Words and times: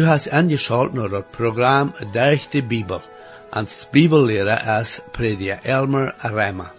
Du 0.00 0.06
hast 0.06 0.32
angeschaut 0.32 0.94
naar 0.94 1.10
het 1.10 1.30
programma 1.30 1.92
Durch 2.12 2.48
de 2.48 2.62
Bibel. 2.62 3.00
Als 3.50 3.88
Bibellehrer 3.90 4.80
is 4.80 5.00
Prediger 5.12 5.58
Elmer 5.62 6.14
Rema. 6.22 6.72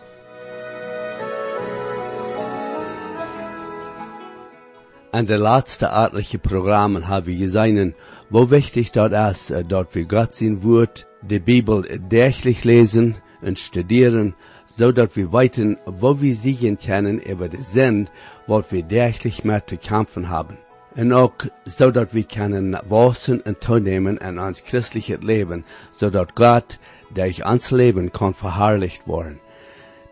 An 5.11 5.25
de 5.25 5.37
laatste 5.37 5.89
aardliche 5.89 6.39
Programmen 6.39 7.07
haben 7.07 7.25
wir 7.25 7.37
gesehen, 7.37 7.93
wo 8.29 8.49
wichtig 8.49 8.91
dort 8.91 9.13
ist, 9.13 9.53
dort 9.67 9.93
wir 9.93 10.05
Gott 10.05 10.33
sein 10.33 10.63
Wort, 10.63 11.07
die 11.21 11.39
Bibel 11.39 11.83
täglich 12.09 12.63
lesen 12.63 13.17
und 13.41 13.59
studieren, 13.59 14.33
so 14.65 14.91
dass 14.91 15.15
wir 15.15 15.31
weiten, 15.31 15.77
wo 15.85 16.19
wir 16.19 16.35
siegen 16.35 16.79
können 16.79 17.19
über 17.19 17.49
den 17.49 17.63
Sinn, 17.63 18.09
was 18.47 18.71
wir 18.71 18.87
täglich 18.87 19.43
mehr 19.43 19.63
zu 19.67 19.77
kämpfen 19.77 20.29
haben. 20.29 20.57
En 20.95 21.13
ook 21.13 21.45
zodat 21.63 22.11
we 22.11 22.23
kunnen 22.23 22.81
wachsen 22.87 23.45
en 23.45 23.57
toenemen 23.57 24.17
in 24.17 24.39
ons 24.39 24.61
christliche 24.65 25.17
Leben, 25.21 25.65
zodat 25.91 26.31
Gott 26.33 26.79
durch 27.13 27.45
ons 27.45 27.69
Leben 27.69 28.11
kann 28.11 28.33
verherrlicht 28.33 29.01
worden. 29.05 29.39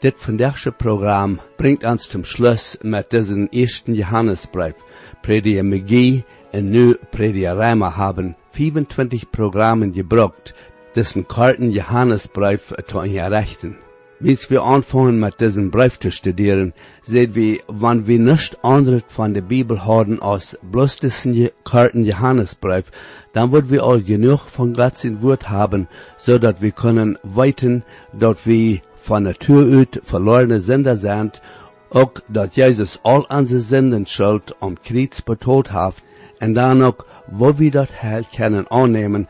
Dit 0.01 0.15
vandaagse 0.17 0.71
Programm 0.71 1.39
bringt 1.57 1.83
uns 1.83 2.07
zum 2.07 2.23
Schluss 2.23 2.77
mit 2.81 3.11
diesem 3.11 3.49
ersten 3.51 3.93
Johannesbrief. 3.93 4.75
Prediger 5.21 5.63
McGee 5.63 6.23
und 6.53 6.69
nu 6.69 6.95
Prediger 7.11 7.57
Reimer 7.57 7.97
haben 7.97 8.35
25 8.51 9.29
Programmen 9.31 9.91
gebraucht, 9.91 10.55
diesen 10.95 11.27
karten 11.27 11.71
Johannesbrief 11.71 12.73
zu 12.87 12.99
errichten. 12.99 13.75
Als 14.21 14.49
wir 14.49 14.63
anfangen 14.63 15.17
mit 15.17 15.39
diesem 15.39 15.71
Brief 15.71 15.97
zu 15.97 16.11
studieren, 16.11 16.73
sehen 17.01 17.35
wir, 17.35 17.59
wenn 17.69 18.05
wir 18.05 18.19
nicht 18.19 18.65
anderes 18.65 19.03
von 19.07 19.33
der 19.33 19.41
Bibel 19.41 19.85
haben 19.85 20.21
als 20.21 20.59
bloß 20.61 20.97
diesen 20.97 21.49
Johannesbrief, 21.65 22.91
dann 23.31 23.53
wird 23.53 23.69
wir 23.69 23.85
auch 23.85 24.03
genug 24.03 24.41
von 24.41 24.73
Gottes 24.73 25.21
Wort 25.21 25.49
haben, 25.49 25.87
so 26.17 26.37
dass 26.37 26.61
wir 26.61 26.71
können 26.71 27.17
weiten, 27.23 27.83
dass 28.11 28.45
wir 28.45 28.81
von 28.97 29.23
Natur 29.23 29.65
aus 29.79 30.01
verlorene 30.03 30.59
Sünder 30.59 30.97
sind, 30.97 31.41
auch 31.89 32.11
dass 32.27 32.57
Jesus 32.57 32.99
all 33.03 33.25
unsere 33.29 33.61
Sünden 33.61 34.05
schuld 34.05 34.53
am 34.59 34.75
Kreuz 34.83 35.21
betont 35.21 35.71
hat, 35.71 35.95
und 36.41 36.55
dann 36.55 36.83
auch, 36.83 37.05
wo 37.27 37.57
wir 37.59 37.71
das 37.71 37.89
Heil 38.01 38.23
können 38.35 38.67
annehmen, 38.67 39.27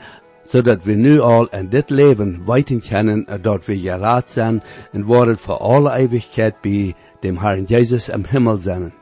zodat 0.50 0.84
we 0.84 0.94
nu 0.94 1.20
al 1.20 1.48
in 1.48 1.70
dit 1.70 1.90
leven 1.90 2.42
weten 2.46 2.82
kunnen 2.82 3.26
dat 3.42 3.66
we 3.66 3.80
geraad 3.80 4.32
zijn 4.32 4.64
en 4.92 5.04
worden 5.04 5.38
voor 5.38 5.58
alle 5.58 5.92
eeuwigheid 5.92 6.56
bij 6.62 6.96
dem 7.20 7.38
Herrn 7.38 7.64
Jesus 7.64 8.10
im 8.10 8.26
Himmel 8.30 8.58
zijn. 8.58 8.94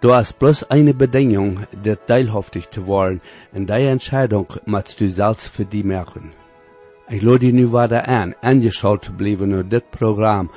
Du 0.00 0.12
hast 0.12 0.38
bloß 0.38 0.68
eine 0.68 0.94
Bedingung, 0.94 1.66
dit 1.82 1.98
teilhaftig 2.06 2.68
zu 2.70 2.84
worden, 2.84 3.20
en 3.52 3.64
die 3.66 3.88
Entscheidung 3.88 4.46
musst 4.64 5.00
du 5.00 5.08
selbst 5.08 5.48
für 5.48 5.64
die 5.64 5.84
machen. 5.84 6.32
Ich 7.08 7.22
lade 7.22 7.38
dich 7.38 7.54
nu 7.54 7.72
weiter 7.72 8.06
an, 8.08 8.34
angeschaut 8.42 9.04
zu 9.04 9.12
bleiben 9.12 9.50
nur 9.50 9.64
dit 9.64 9.90
Programm, 9.90 10.50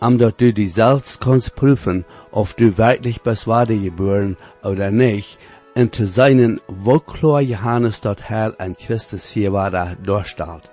um 0.00 0.18
dass 0.18 0.36
du 0.36 0.52
dich 0.52 0.72
selbst 0.72 1.20
kannst 1.20 1.54
prüfen, 1.54 2.04
ob 2.30 2.56
du 2.56 2.78
wirklich 2.78 3.20
bis 3.20 3.44
geboren 3.44 4.36
oder 4.62 4.90
nicht, 4.90 5.38
en 5.74 5.88
te 5.88 6.06
zijn 6.06 6.60
wo 6.66 6.98
klar 6.98 7.42
Johannes 7.42 8.00
dat 8.00 8.20
Heil 8.28 8.54
an 8.56 8.74
Christus 8.78 9.32
hier 9.32 9.50
war 9.50 9.96
durchstalt. 10.02 10.70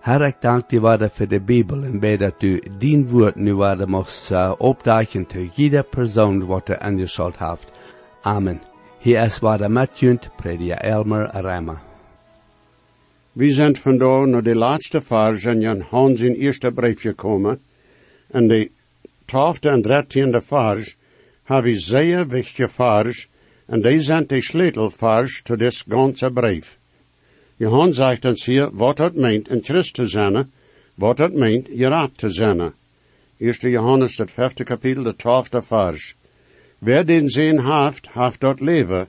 Herr, 0.00 0.20
ik 0.20 0.36
dank 0.40 0.68
dir 0.68 0.82
weiter 0.82 1.10
für 1.10 1.26
die 1.26 1.40
Bibel 1.40 1.78
und 1.78 2.00
bete, 2.00 2.24
dass 2.24 2.38
du 2.38 2.60
din 2.78 3.10
Wort 3.10 3.36
nu 3.36 3.58
weiter 3.58 3.86
machst 3.86 4.30
uh, 4.30 4.54
opdagen 4.58 5.28
zu 5.28 5.40
jeder 5.54 5.82
Person, 5.82 6.48
was 6.48 6.64
du 6.64 6.80
angeschaut 6.80 7.40
hast. 7.40 7.66
Amen. 8.22 8.60
Hier 9.00 9.22
ist 9.22 9.42
weiter 9.42 9.68
Matjünd, 9.68 10.30
Prediger 10.36 10.82
Elmer 10.82 11.34
Reimer. 11.34 11.80
Sind 13.34 13.78
von 13.78 13.98
da 13.98 14.26
naar 14.26 14.42
de 14.42 14.54
laatste 14.54 15.00
Verse 15.00 15.50
in 15.50 15.60
Jan 15.60 15.84
Hans 15.90 16.20
in 16.20 16.34
eerste 16.34 16.72
brief 16.72 17.02
gekomen. 17.02 17.60
En 18.32 18.48
de 18.48 18.70
twaalfde 19.26 19.68
en 19.68 19.82
dertiende 19.82 20.40
Vers 20.40 20.96
hebben 21.44 21.72
we 21.72 21.78
zeer 21.78 22.28
wichtige 22.28 22.68
Vers 22.68 23.28
en 23.68 23.82
die 23.82 24.00
zijn 24.00 24.26
de 24.26 24.40
sleutelvers 24.42 25.42
to 25.42 25.56
dit 25.56 25.84
ganze 25.88 26.30
brief. 26.30 26.78
Johannes 27.56 27.96
zegt 27.96 28.24
ons 28.24 28.46
hier 28.46 28.70
wat 28.72 28.98
het 28.98 29.14
meent 29.14 29.48
in 29.48 29.62
Christus 29.62 29.92
te 29.92 30.06
zijn, 30.08 30.50
wat 30.94 31.18
het 31.18 31.34
meent 31.34 31.68
geraad 31.68 32.10
te 32.16 32.28
zijn. 32.28 32.72
1 33.38 33.70
Johannes, 33.70 34.16
het 34.16 34.30
vijfde 34.30 34.64
kapitel, 34.64 35.02
de 35.02 35.16
twaalfde 35.16 35.62
vers. 35.62 36.14
Wer 36.78 37.06
den 37.06 37.28
zin 37.28 37.58
haft, 37.58 38.06
haft 38.06 38.40
dat 38.40 38.60
leven. 38.60 39.08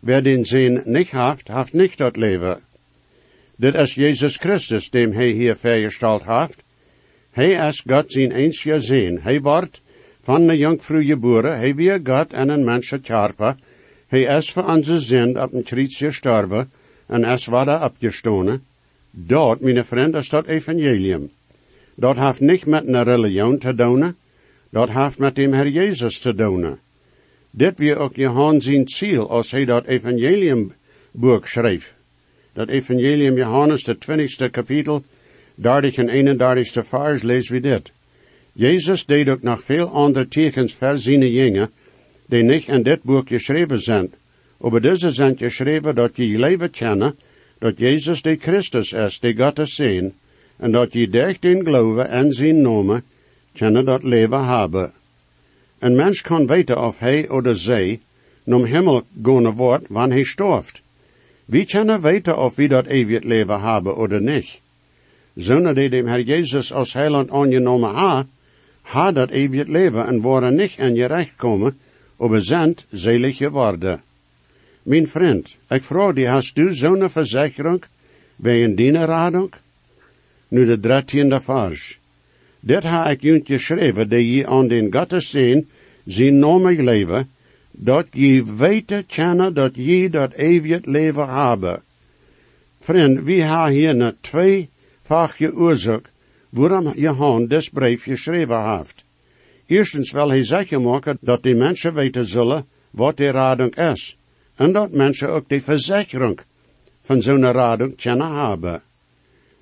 Wer 0.00 0.22
den 0.22 0.44
zin 0.44 0.82
nicht 0.84 1.12
haft, 1.12 1.48
haft 1.48 1.72
nicht 1.72 1.98
dat 1.98 2.16
leven. 2.16 2.60
Dit 3.56 3.74
is 3.74 3.94
Jezus 3.94 4.36
Christus, 4.36 4.90
dem 4.90 5.12
hij 5.12 5.28
hier 5.28 5.56
vergesteld 5.56 6.22
haft. 6.22 6.62
Hij 7.30 7.68
is 7.68 7.82
God 7.86 8.12
zijn 8.12 8.32
einzige 8.32 8.80
zin. 8.80 9.18
Hij 9.22 9.40
wordt 9.40 9.82
van 10.20 10.46
de 10.46 10.56
jonkvrouw 10.56 11.02
geboren, 11.02 11.56
hij 11.56 11.74
weer 11.74 12.00
God 12.04 12.32
en 12.32 12.48
een 12.48 12.64
mens 12.64 12.92
charpa, 13.02 13.56
hij 14.10 14.36
is 14.36 14.52
voor 14.52 14.64
onze 14.64 14.98
zin 14.98 15.40
op 15.40 15.52
een 15.52 15.62
kruis 15.62 15.96
gestorven 15.96 16.70
en 17.06 17.24
is 17.24 17.46
wat 17.46 17.82
opgestonen. 17.82 18.64
Dat, 19.10 19.60
mijn 19.60 19.84
vriend, 19.84 20.14
is 20.14 20.28
dat 20.28 20.46
evangelium. 20.46 21.30
Dat 21.94 22.16
heeft 22.16 22.40
niet 22.40 22.66
met 22.66 22.86
een 22.86 23.02
religion 23.02 23.58
te 23.58 23.74
doen, 23.74 24.14
dat 24.70 24.90
heeft 24.90 25.18
met 25.18 25.34
dem 25.34 25.52
Herr 25.52 25.68
Jezus 25.68 26.18
te 26.18 26.34
doen. 26.34 26.78
Dit 27.50 27.78
weer 27.78 27.98
ook 27.98 28.16
Johannes 28.16 28.64
zijn 28.64 28.88
ziel 28.88 29.30
als 29.30 29.50
hij 29.50 29.64
dat 29.64 29.86
evangelium 29.86 30.72
boek 31.10 31.46
schreef. 31.46 31.94
Dat 32.52 32.68
evangelium 32.68 33.36
Johannes, 33.36 33.84
de 33.84 33.98
twintigste 33.98 34.48
kapitel, 34.48 35.04
30 35.54 35.96
en 35.96 36.38
31ste 36.38 36.86
vers, 36.88 37.22
lezen 37.22 37.54
we 37.54 37.60
dit. 37.60 37.90
Jezus 38.52 39.06
deed 39.06 39.28
ook 39.28 39.42
nog 39.42 39.62
veel 39.62 39.88
andere 39.88 40.28
tekens 40.28 40.74
voor 40.74 40.96
zijn 40.96 41.30
jongen, 41.30 41.70
die 42.30 42.42
niet 42.42 42.68
in 42.68 42.82
dit 42.82 43.02
boek 43.02 43.28
geschreven 43.28 43.78
zijn. 43.78 44.12
Over 44.58 44.80
deze 44.80 45.10
zijn 45.10 45.36
geschreven 45.36 45.94
dat 45.94 46.16
je 46.16 46.38
leven 46.38 46.70
kennen, 46.70 47.14
dat 47.58 47.78
Jezus 47.78 48.22
de 48.22 48.36
Christus 48.36 48.92
is, 48.92 49.20
die 49.20 49.36
God 49.36 49.58
is 49.58 49.74
zien, 49.74 50.12
en 50.56 50.72
dat 50.72 50.92
je 50.92 51.08
durch 51.08 51.38
den 51.38 51.64
geloven 51.64 52.08
en 52.08 52.32
zijn 52.32 52.60
nomen, 52.60 53.02
kennen 53.52 53.84
dat 53.84 54.02
leven 54.02 54.44
hebben. 54.46 54.92
Een 55.78 55.96
mens 55.96 56.20
kan 56.20 56.46
weten 56.46 56.82
of 56.82 56.98
hij 56.98 57.28
of 57.28 57.56
zij 57.56 58.00
nom 58.44 58.64
Himmel 58.64 59.02
gaan 59.22 59.54
wordt, 59.54 59.88
wanneer 59.88 60.14
hij 60.14 60.24
storft. 60.24 60.82
Wie 61.44 61.66
kunnen 61.66 62.00
weten 62.00 62.38
of 62.38 62.56
wie 62.56 62.68
dat 62.68 62.86
eeuwig 62.86 63.22
leven 63.22 63.60
hebben 63.60 63.96
of 63.96 64.08
niet? 64.08 64.60
Zonder 65.34 65.74
die 65.74 65.88
dem 65.88 66.06
Herr 66.06 66.20
Jezus 66.20 66.72
als 66.72 66.92
heiland 66.92 67.30
aangenomen 67.30 67.94
ha, 67.94 68.26
ha 68.82 69.12
dat 69.12 69.30
eeuwig 69.30 69.66
leven 69.66 70.06
en 70.06 70.20
worden 70.20 70.54
niet 70.54 70.78
in 70.78 70.94
je 70.94 71.06
recht 71.06 71.36
komen, 71.36 71.76
sind 72.40 72.86
selig 72.92 73.36
geworden. 73.38 74.02
Mijn 74.82 75.08
vriend, 75.08 75.56
ik 75.68 75.82
vraag 75.82 76.14
die, 76.14 76.28
hast 76.28 76.56
du 76.56 76.72
zo'n 76.72 77.08
verzekering 77.08 77.82
wegen 78.36 78.74
diener 78.74 79.06
radung? 79.06 79.52
Nu 80.48 80.64
de 80.64 80.80
dertiende 80.80 81.40
vers. 81.40 81.98
Dit 82.60 82.84
ha 82.84 83.10
ik 83.10 83.22
junt 83.22 83.46
geschreven, 83.46 84.08
dat 84.08 84.20
je 84.20 84.46
aan 84.46 84.68
den 84.68 84.92
Gottes 84.92 85.30
zien, 85.30 85.68
zijn 86.04 86.38
namen 86.38 86.84
leven, 86.84 87.30
dat 87.70 88.06
je 88.10 88.44
weten 88.56 89.06
kennen 89.06 89.54
dat 89.54 89.72
je 89.74 90.10
dat 90.10 90.32
eeuwig 90.32 90.84
leven 90.84 91.28
hebben. 91.28 91.82
Vriend, 92.78 93.24
wie 93.24 93.42
ha 93.42 93.68
hier 93.68 93.94
na 93.94 94.14
twee 94.20 94.68
vachje 95.02 95.54
oorzaak, 95.54 96.10
waarom 96.50 96.92
Johan 96.96 97.46
des 97.46 97.68
brief 97.68 98.02
geschreven 98.02 98.76
heeft. 98.76 99.04
Eerstens 99.70 100.10
wil 100.10 100.28
hij 100.28 100.44
zeker 100.44 100.80
maken 100.80 101.18
dat 101.20 101.42
die 101.42 101.54
mensen 101.54 101.94
weten 101.94 102.26
zullen 102.26 102.66
wat 102.90 103.16
die 103.16 103.30
radung 103.30 103.76
is. 103.76 104.16
En 104.54 104.72
dat 104.72 104.90
mensen 104.90 105.28
ook 105.28 105.48
de 105.48 105.60
verzekering 105.60 106.40
van 107.00 107.22
zo'n 107.22 107.52
radung 107.52 107.96
kunnen 107.96 108.48
hebben. 108.48 108.82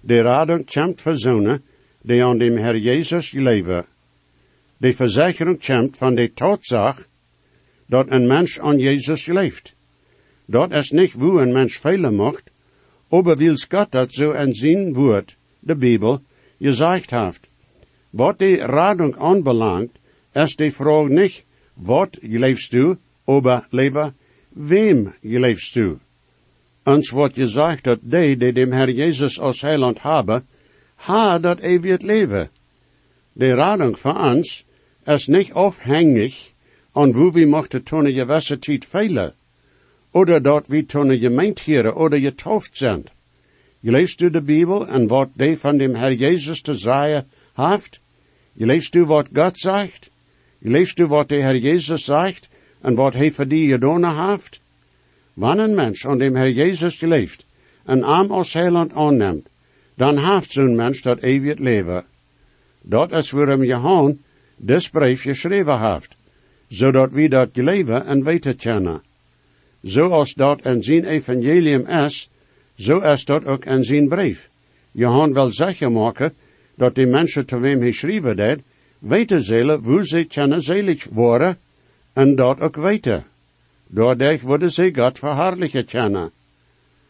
De 0.00 0.20
radung 0.20 0.70
komt 0.72 1.00
voor 1.00 1.16
zo'n 1.18 1.62
die 2.02 2.24
aan 2.24 2.38
dem 2.38 2.56
Herr 2.56 2.76
Jezus 2.76 3.32
leven. 3.32 3.84
De 4.76 4.92
verzekering 4.92 5.66
komt 5.66 5.96
van 5.96 6.14
de 6.14 6.32
Tatsache 6.32 7.04
dat 7.86 8.10
een 8.10 8.26
mens 8.26 8.60
aan 8.60 8.78
Jezus 8.78 9.26
leeft. 9.26 9.74
Dat 10.44 10.70
is 10.70 10.90
niet 10.90 11.12
wo 11.12 11.38
een 11.38 11.52
mens 11.52 11.76
feilen 11.76 12.14
mocht, 12.14 12.50
aber 13.08 13.36
wils 13.36 13.66
Gott 13.68 13.92
dat 13.92 14.12
zo 14.12 14.30
in 14.30 14.54
zijn 14.54 14.92
woord, 14.92 15.36
de 15.58 15.76
Bibel, 15.76 16.20
gezegd 16.58 17.10
heeft. 17.10 17.48
Wat 18.10 18.38
die 18.38 18.56
radung 18.56 19.16
aanbelangt, 19.16 19.97
is 20.38 20.56
die 20.56 20.70
vraag 20.72 21.08
niet, 21.08 21.44
wat 21.74 22.18
leefst 22.22 22.72
du, 22.72 22.96
aber 23.26 23.66
wem 24.52 25.12
leefst 25.22 25.74
du? 25.74 25.98
Ons 26.84 27.10
wordt 27.10 27.34
gezegd 27.34 27.84
dat 27.84 27.98
die, 28.02 28.36
die 28.36 28.52
dem 28.52 28.72
Herr 28.72 28.90
Jezus 28.90 29.38
als 29.40 29.60
heiland 29.60 30.02
hebben, 30.02 30.46
ha 30.96 31.38
dat 31.38 31.60
eeuwig 31.60 32.00
leven. 32.02 32.48
De 33.32 33.54
radung 33.54 33.98
van 33.98 34.16
ons 34.16 34.64
is 35.06 35.26
niet 35.26 35.52
afhängig 35.52 36.52
an 36.92 37.12
wo 37.12 37.30
wir 37.32 37.46
mochten 37.46 37.84
eine 37.92 38.12
gewisse 38.12 38.58
Zeit 38.58 38.84
fehlen. 38.84 39.32
oder 40.12 40.40
dort 40.40 40.70
wie 40.70 40.86
tonnen 40.86 41.20
gemeint 41.20 41.60
hier 41.60 41.96
oder 41.96 42.18
getauft 42.18 42.76
sind. 42.76 43.12
Je 43.80 43.90
leest 43.90 44.20
u 44.20 44.30
de 44.30 44.42
Bibel 44.42 44.86
en 44.88 45.06
wat 45.08 45.28
de 45.36 45.56
van 45.56 45.78
dem 45.78 45.94
Herr 45.94 46.12
Jezus 46.12 46.60
te 46.60 46.74
zeggen 46.74 47.26
heeft. 47.54 48.00
Je 48.52 48.66
leest 48.66 48.94
u 48.94 49.04
wat 49.04 49.28
God 49.32 49.58
zegt. 49.58 50.07
Leest 50.58 50.98
u 50.98 51.06
wat 51.06 51.28
de 51.28 51.36
Herr 51.36 51.56
Jezus 51.56 52.04
zegt 52.04 52.48
en 52.80 52.94
wat 52.94 53.14
hij 53.14 53.30
voor 53.30 53.48
die 53.48 53.70
gedaan 53.70 54.30
heeft. 54.30 54.60
Wanneer 55.34 55.64
een 55.64 55.74
mens 55.74 56.06
aan 56.06 56.18
dem 56.18 56.34
Herr 56.34 56.50
Jezus 56.50 56.94
geleefd 56.94 57.44
en 57.84 58.02
arm 58.02 58.30
als 58.30 58.52
heiland 58.52 58.92
aanneemt, 58.92 59.48
dan 59.94 60.18
heeft 60.18 60.50
zo'n 60.50 60.74
mens 60.74 61.02
dat 61.02 61.22
eeuwig 61.22 61.58
leven. 61.58 62.04
Dat 62.80 63.12
is 63.12 63.30
waarom 63.30 63.64
Johan 63.64 64.18
dit 64.56 64.90
brief 64.90 65.22
geschreven 65.22 65.92
heeft, 65.92 66.16
zodat 66.68 67.10
we 67.12 67.28
dat 67.28 67.56
leven 67.56 68.06
en 68.06 68.24
weten 68.24 68.56
kennen. 68.56 69.02
Zoals 69.82 70.34
dat 70.34 70.64
in 70.64 70.82
zijn 70.82 71.04
evangelium 71.04 71.86
is, 71.86 72.30
zo 72.76 72.98
is 72.98 73.24
dat 73.24 73.44
ook 73.44 73.64
in 73.64 73.84
zijn 73.84 74.08
brief. 74.08 74.48
Johan 74.90 75.32
wil 75.32 75.52
zeggen 75.52 75.92
maken 75.92 76.34
dat 76.74 76.94
die 76.94 77.06
mensen 77.06 77.46
te 77.46 77.58
wem 77.58 77.80
hij 77.80 77.92
schreven 77.92 78.36
deed, 78.36 78.60
weten 78.98 79.40
zullen 79.40 79.82
hoe 79.84 80.06
ze 80.06 80.24
kunnen 80.24 80.60
zelig 80.60 81.04
worden 81.04 81.58
en 82.12 82.34
dat 82.34 82.60
ook 82.60 82.76
weten. 82.76 83.24
Doordat 83.86 84.40
worden 84.40 84.70
ze 84.70 84.94
God 84.94 85.18
verhaarlijken 85.18 85.84
kennen. 85.84 86.30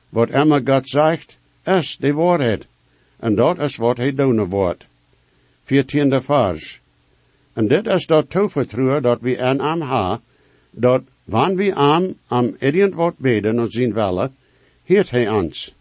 Wat 0.08 0.30
immer 0.30 0.60
God 0.64 0.88
zegt, 0.88 1.38
is 1.64 1.96
de 1.96 2.12
waarheid. 2.12 2.66
En 3.16 3.34
dat 3.34 3.58
is 3.58 3.76
wat 3.76 3.96
hij 3.96 4.14
doen 4.14 4.48
wordt. 4.48 4.86
Viertiende 5.62 6.20
vers. 6.20 6.80
En 7.52 7.68
dit 7.68 7.86
is 7.86 8.06
dat 8.06 8.30
toevertrouwen 8.30 9.02
dat 9.02 9.20
we 9.20 9.40
aan 9.40 9.60
hem 9.60 9.82
hebben, 9.82 10.20
dat 10.70 11.02
wanneer 11.24 11.56
we 11.56 11.74
am 11.74 12.14
am 12.26 12.56
irgend 12.58 12.94
wat 12.94 13.18
beden 13.18 13.58
en 13.58 13.70
zien 13.70 13.92
willen, 13.92 14.36
heert 14.84 15.10
hij 15.10 15.28
ons. 15.28 15.74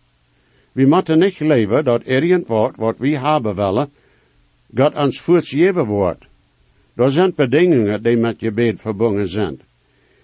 We 0.72 0.86
moeten 0.86 1.20
niet 1.20 1.40
leven 1.40 1.84
dat 1.84 2.02
irgend 2.06 2.48
wat 2.48 2.76
wat 2.76 2.98
we 2.98 3.18
hebben 3.18 3.56
willen, 3.56 3.90
God 4.76 4.96
ons 4.96 5.22
voortgegeven 5.22 5.86
wordt. 5.86 6.26
Er 6.96 7.12
zijn 7.12 7.34
bedingingen 7.36 8.04
die 8.04 8.18
met 8.18 8.40
je 8.40 8.52
bed 8.52 8.82
verbonden 8.82 9.28
zijn. 9.28 9.60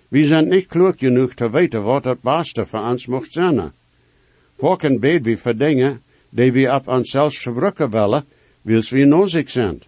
We 0.08 0.26
zijn 0.26 0.48
niet 0.48 0.68
klug 0.68 0.98
genoeg 0.98 1.34
te 1.34 1.50
weten 1.50 1.84
wat 1.84 2.04
het 2.04 2.22
beste 2.22 2.66
voor 2.66 2.80
ons 2.80 3.06
mocht 3.06 3.32
zijn. 3.32 3.72
Volken 4.54 5.00
bed 5.00 5.26
we 5.26 5.38
voor 5.38 5.56
dingen 5.58 6.02
die 6.30 6.52
we 6.52 6.72
op 6.72 6.88
onszelf 6.88 7.36
gebruiken 7.36 7.90
willen, 7.90 8.26
wils 8.62 8.90
we 8.90 9.06
nodig 9.06 9.50
zijn. 9.50 9.82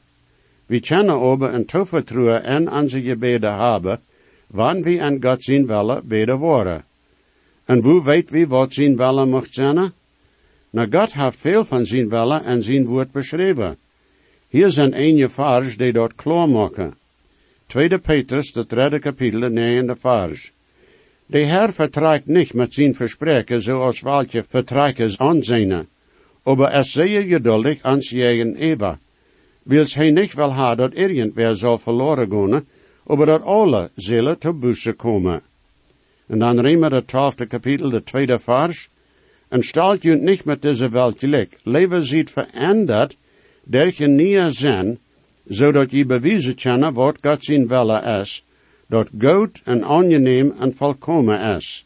We 0.66 0.80
kunnen 0.80 1.20
over 1.20 1.54
een 1.54 1.66
toevertrouwen 1.66 2.44
en 2.44 2.72
onze 2.72 3.02
gebeden 3.02 3.58
hebben, 3.58 4.00
wanneer 4.48 4.84
we 4.84 5.02
aan 5.02 5.24
God 5.24 5.44
zien 5.44 5.68
willen 5.68 6.08
beden 6.08 6.38
worden. 6.38 6.84
En 7.66 7.82
hoe 7.84 8.04
weet 8.04 8.30
we 8.30 8.48
wat 8.48 8.74
zien 8.74 8.96
willen 8.96 9.30
mocht 9.30 9.54
zijn? 9.54 9.92
Nou, 10.70 10.88
God 10.92 11.14
heeft 11.14 11.38
veel 11.38 11.66
van 11.66 11.86
zijn 11.86 12.10
willen 12.10 12.44
en 12.44 12.64
zijn 12.64 12.86
woord 12.86 13.12
beschreven. 13.12 13.78
Hier 14.56 14.70
zijn 14.70 14.94
enige 14.94 15.30
vers 15.30 15.78
die 15.78 15.92
dat 15.94 16.16
klaar 16.16 16.50
maken. 16.50 16.94
Tweede 17.68 17.98
Petrus, 17.98 18.52
de 18.52 18.66
derde 18.66 19.00
kapitel, 19.00 19.40
de 19.40 19.50
negende 19.50 19.96
vers. 19.96 20.52
De 21.26 21.40
Herr 21.40 21.74
vertreikt 21.74 22.26
niet 22.26 22.54
met 22.54 22.74
zijn 22.74 22.96
verspreken 22.96 23.62
zoals 23.62 24.02
welke 24.02 24.44
vertreikers 24.48 25.18
aanzien, 25.18 25.88
aber 26.44 26.70
er 26.70 26.86
zeer 26.86 27.22
geduldig 27.22 27.82
ans 27.82 28.10
jegen 28.10 28.56
Eva. 28.56 28.98
Wils 29.64 29.96
hij 29.96 30.12
niet 30.12 30.34
wel 30.34 30.54
ha 30.54 30.76
dat 30.76 30.94
irgendwer 30.94 31.56
zal 31.56 31.78
verloren 31.78 32.30
gaan, 32.30 32.66
aber 33.08 33.26
dat 33.26 33.44
alle 33.44 33.90
zullen 33.96 34.40
te 34.40 34.54
busse 34.54 34.94
komen. 34.94 35.42
En 36.28 36.40
dan 36.40 36.60
Riemer 36.60 36.90
de 36.90 37.06
twaalfde 37.06 37.46
kapitel, 37.46 37.90
de 37.90 38.04
tweede 38.04 38.40
vers. 38.40 38.90
En 39.48 39.64
stelt 39.64 40.04
je 40.04 40.16
niet 40.16 40.44
met 40.46 40.62
deze 40.62 40.90
welt 40.90 41.20
gelijk. 41.20 41.58
Leven 41.64 42.04
ziet 42.04 42.30
veranderd, 42.30 43.16
je 43.70 44.08
niet 44.08 44.56
zijn, 44.56 45.00
zodat 45.48 45.92
je 45.92 46.06
bewijzen 46.06 46.56
kunnen 46.56 46.94
wat 46.94 47.18
God 47.22 47.44
zijn 47.44 47.68
wille 47.68 48.20
is, 48.22 48.44
dat 48.88 49.10
goed 49.20 49.62
en 49.64 49.84
aangeneem 49.84 50.54
en 50.60 50.74
volkomen 50.74 51.56
is. 51.56 51.86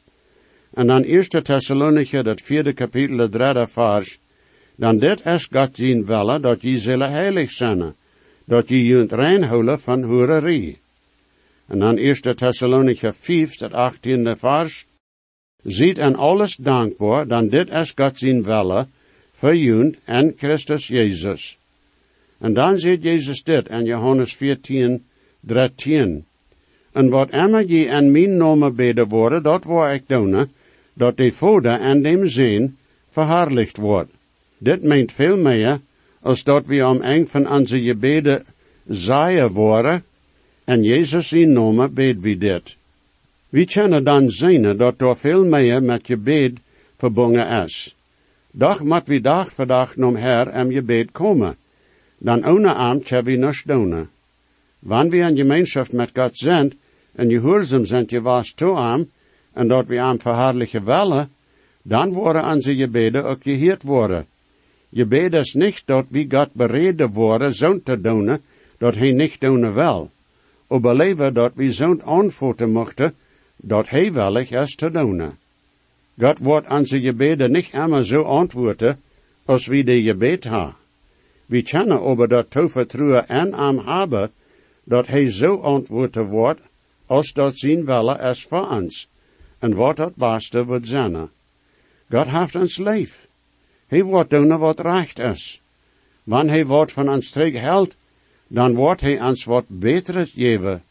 En 0.73 0.87
dan 0.87 1.01
eerste 1.01 1.41
Thessalonicher, 1.41 2.23
dat 2.23 2.41
vierde 2.41 2.73
kapitel, 2.73 3.17
de 3.17 3.29
derde 3.29 3.67
vers. 3.67 4.19
Dan 4.75 4.99
dit 4.99 5.25
is 5.25 5.47
God 5.51 5.69
zijn 5.73 6.05
wille, 6.05 6.39
dat 6.39 6.61
je 6.61 6.77
zullen 6.77 7.11
heilig 7.11 7.51
zijn, 7.51 7.93
dat 8.45 8.69
je 8.69 8.85
je 8.85 9.05
reinhouden 9.09 9.79
van 9.79 10.03
hoererie. 10.03 10.79
En 11.67 11.79
dan 11.79 11.97
eerste 11.97 12.35
Thessalonicher 12.35 13.13
5, 13.13 13.55
dat 13.55 13.71
achttiende 13.73 14.35
vers. 14.35 14.85
Ziet 15.63 15.97
en 15.97 16.15
alles 16.15 16.55
dankbaar, 16.55 17.27
dan 17.27 17.47
dit 17.47 17.69
is 17.69 17.91
God 17.95 18.17
zijn 18.17 18.43
wille, 18.43 18.87
voor 19.31 19.93
en 20.05 20.33
Christus 20.37 20.87
Jezus. 20.87 21.58
En 22.39 22.53
dan 22.53 22.77
zegt 22.77 23.03
Jezus 23.03 23.43
dit 23.43 23.67
in 23.67 23.85
Johannes 23.85 24.35
14, 24.35 25.03
13. 25.39 26.25
En 26.91 27.09
wat 27.09 27.31
immer 27.31 27.67
je 27.67 27.87
en 27.87 28.11
mijn 28.11 28.37
naam 28.37 28.75
beden 28.75 29.07
worden, 29.07 29.43
dat 29.43 29.63
wil 29.63 29.91
ik 29.91 30.03
doen, 30.07 30.49
dat 30.93 31.17
de 31.17 31.31
Vader 31.31 31.79
en 31.79 32.01
dem 32.01 32.27
Zin 32.27 32.77
verhaarlicht 33.09 33.77
wordt. 33.77 34.11
Dit 34.57 34.83
meent 34.83 35.11
veel 35.11 35.37
meer, 35.37 35.79
als 36.21 36.43
dat 36.43 36.65
we 36.65 36.87
om 36.87 37.01
een 37.01 37.27
van 37.27 37.49
onze 37.49 37.81
gebeden 37.81 38.43
zaaien 38.87 39.51
worden, 39.51 40.03
en 40.63 40.83
Jezus 40.83 41.27
zijn 41.27 41.53
naam 41.53 41.93
bid 41.93 42.19
we 42.19 42.37
dit. 42.37 42.75
We 43.49 43.65
kunnen 43.65 44.03
dan 44.03 44.29
zien 44.29 44.77
dat 44.77 45.01
er 45.01 45.17
veel 45.17 45.45
meer 45.45 45.83
met 45.83 46.05
gebed 46.05 46.53
verbonden 46.97 47.63
is. 47.63 47.95
Dag 48.51 48.83
moet 48.83 49.07
we 49.07 49.21
dag 49.21 49.51
voor 49.51 49.67
dag 49.67 49.95
naar 49.95 50.17
Her 50.17 50.47
en 50.47 50.71
gebed 50.71 51.11
komen 51.11 51.57
dan 52.19 52.45
ohne 52.45 52.73
Amt 52.73 53.09
hebben 53.09 53.33
we 53.33 53.39
nichts 53.39 53.63
doen. 53.63 54.07
Wanneer 54.79 55.11
we 55.11 55.29
in 55.29 55.37
gemeenschap 55.37 55.91
met 55.91 56.09
God 56.13 56.37
zijn, 56.37 56.73
en 57.15 57.29
gehoorzaam 57.29 58.03
je 58.07 58.21
was 58.21 58.53
toe 58.53 58.75
aan, 58.75 59.09
en 59.53 59.67
dat 59.67 59.87
we 59.87 59.99
aan 59.99 60.19
verhaarlijke 60.19 60.83
willen, 60.83 61.29
dan 61.81 62.13
worden 62.13 62.45
onze 62.45 62.75
gebeden 62.75 63.23
ook 63.25 63.43
geheerd 63.43 63.83
worden. 63.83 64.25
Gebed 64.93 65.33
is 65.33 65.53
niet 65.53 65.81
dat 65.85 66.05
we 66.09 66.25
God 66.29 66.53
bereden 66.53 67.13
worden 67.13 67.53
zo'n 67.53 67.83
te 67.83 68.01
doen, 68.01 68.39
dat 68.77 68.95
hij 68.95 69.11
niet 69.11 69.39
doen 69.39 69.73
wil. 69.73 70.11
Overleven 70.67 71.33
dat 71.33 71.51
we 71.55 71.71
zo'n 71.71 72.01
antwoorden 72.03 72.71
mochten, 72.71 73.13
dat 73.55 73.89
hij 73.89 74.13
willig 74.13 74.51
is 74.51 74.75
te 74.75 74.91
doen. 74.91 75.37
God 76.19 76.39
wordt 76.39 76.69
onze 76.69 76.99
gebeden 76.99 77.51
niet 77.51 77.69
immer 77.71 78.05
zo 78.05 78.21
antwoorden, 78.21 78.99
als 79.45 79.67
we 79.67 79.83
de 79.83 80.01
gebed 80.01 80.43
hebben. 80.43 80.78
We 81.49 81.61
kennen 81.61 82.01
over 82.01 82.27
dat 82.27 82.51
tovertrouwen 82.51 83.27
en 83.27 83.53
am 83.53 83.79
hebben, 83.79 84.31
dat 84.83 85.07
hij 85.07 85.31
zo 85.31 85.57
antwoorden 85.57 86.25
wordt, 86.25 86.61
als 87.05 87.33
dat 87.33 87.57
zijn 87.57 87.85
wille 87.85 88.19
is 88.19 88.43
voor 88.43 88.69
ons, 88.69 89.07
en 89.59 89.75
wat 89.75 89.95
dat 89.95 90.15
beste 90.15 90.65
wordt 90.65 90.87
zijn. 90.87 91.29
God 92.09 92.27
heeft 92.27 92.55
ons 92.55 92.77
lief. 92.77 93.27
Hij 93.87 94.03
wordt 94.03 94.29
doen 94.29 94.57
wat 94.57 94.79
recht 94.79 95.19
is. 95.19 95.61
Wanneer 96.23 96.53
hij 96.53 96.65
wordt 96.65 96.91
van 96.91 97.09
ons 97.09 97.29
terug 97.29 97.53
held, 97.53 97.95
dan 98.47 98.75
wordt 98.75 99.01
hij 99.01 99.21
ons 99.21 99.43
wat 99.43 99.65
beter 99.67 100.27
geven, 100.27 100.83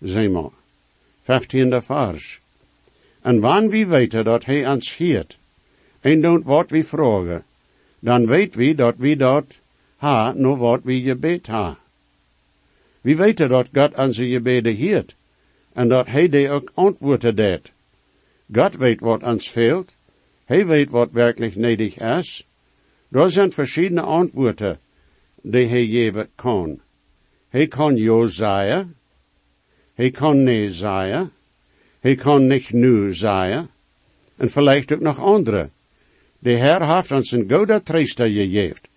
zeg 0.00 0.30
maar. 0.30 0.50
Vijftiende 1.22 1.82
vers. 1.82 2.40
En 3.20 3.40
wanneer 3.40 3.70
we 3.70 3.86
weten 3.86 4.24
dat 4.24 4.44
hij 4.44 4.66
ons 4.66 4.96
hiert, 4.96 5.38
en 6.00 6.20
doet 6.20 6.44
wat 6.44 6.70
we 6.70 6.84
vragen, 6.84 7.44
dan 7.98 8.26
weet 8.26 8.54
we 8.54 8.74
dat 8.74 8.94
we 8.96 9.16
dat 9.16 9.44
ha, 9.98 10.32
no 10.36 10.56
wat 10.56 10.84
we 10.84 11.00
gebed 11.02 11.46
ha. 11.46 11.76
We 13.02 13.14
weten 13.14 13.48
dat 13.48 13.68
God 13.72 13.94
onze 13.96 14.26
gebeden 14.26 14.74
hield, 14.74 15.14
en 15.72 15.88
dat 15.88 16.06
hij 16.06 16.28
die 16.28 16.50
ook 16.50 16.70
antwoorden 16.74 17.36
deed. 17.36 17.72
God 18.52 18.76
weet 18.76 19.00
wat 19.00 19.22
ons 19.22 19.50
veelt, 19.50 19.96
hij 20.44 20.66
weet 20.66 20.90
wat 20.90 21.10
werkelijk 21.12 21.56
nedig 21.56 21.98
is. 21.98 22.46
Er 23.10 23.30
zijn 23.30 23.52
verschillende 23.52 24.00
antwoorden 24.00 24.78
die 25.42 25.66
hij 25.66 25.86
geven 25.86 26.28
kan. 26.34 26.80
Hij 27.48 27.66
kan 27.66 27.96
ja 27.96 28.26
zeggen, 28.26 28.96
hij 29.94 30.10
kan 30.10 30.42
nee 30.42 30.70
zeggen, 30.70 31.32
hij 32.00 32.14
kan 32.14 32.46
niet 32.46 32.72
nu 32.72 33.14
zeggen, 33.14 33.70
en 34.36 34.50
vielleicht 34.50 34.92
ook 34.92 35.00
nog 35.00 35.18
andere. 35.18 35.70
De 36.38 36.50
Heer 36.50 36.94
heeft 36.94 37.12
ons 37.12 37.30
een 37.30 37.50
goede 37.50 37.82
trooster 37.82 38.26
gegeven. 38.26 38.87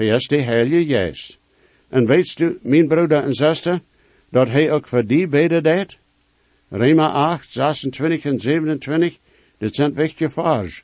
Hij 0.00 0.08
is 0.08 0.26
de 0.26 0.42
Heilige 0.42 0.86
Geest. 0.86 1.38
En 1.88 2.06
weet 2.06 2.38
u, 2.38 2.58
mijn 2.62 2.88
broeder 2.88 3.22
en 3.22 3.34
zuster, 3.34 3.80
dat 4.30 4.48
hij 4.48 4.72
ook 4.72 4.86
voor 4.86 5.06
die 5.06 5.28
beden 5.28 5.62
deed? 5.62 5.98
Rema 6.68 7.10
8, 7.10 7.50
26 7.50 8.24
en 8.24 8.38
27, 8.38 9.18
dit 9.58 9.74
zijn 9.74 9.94
wichtige. 9.94 10.82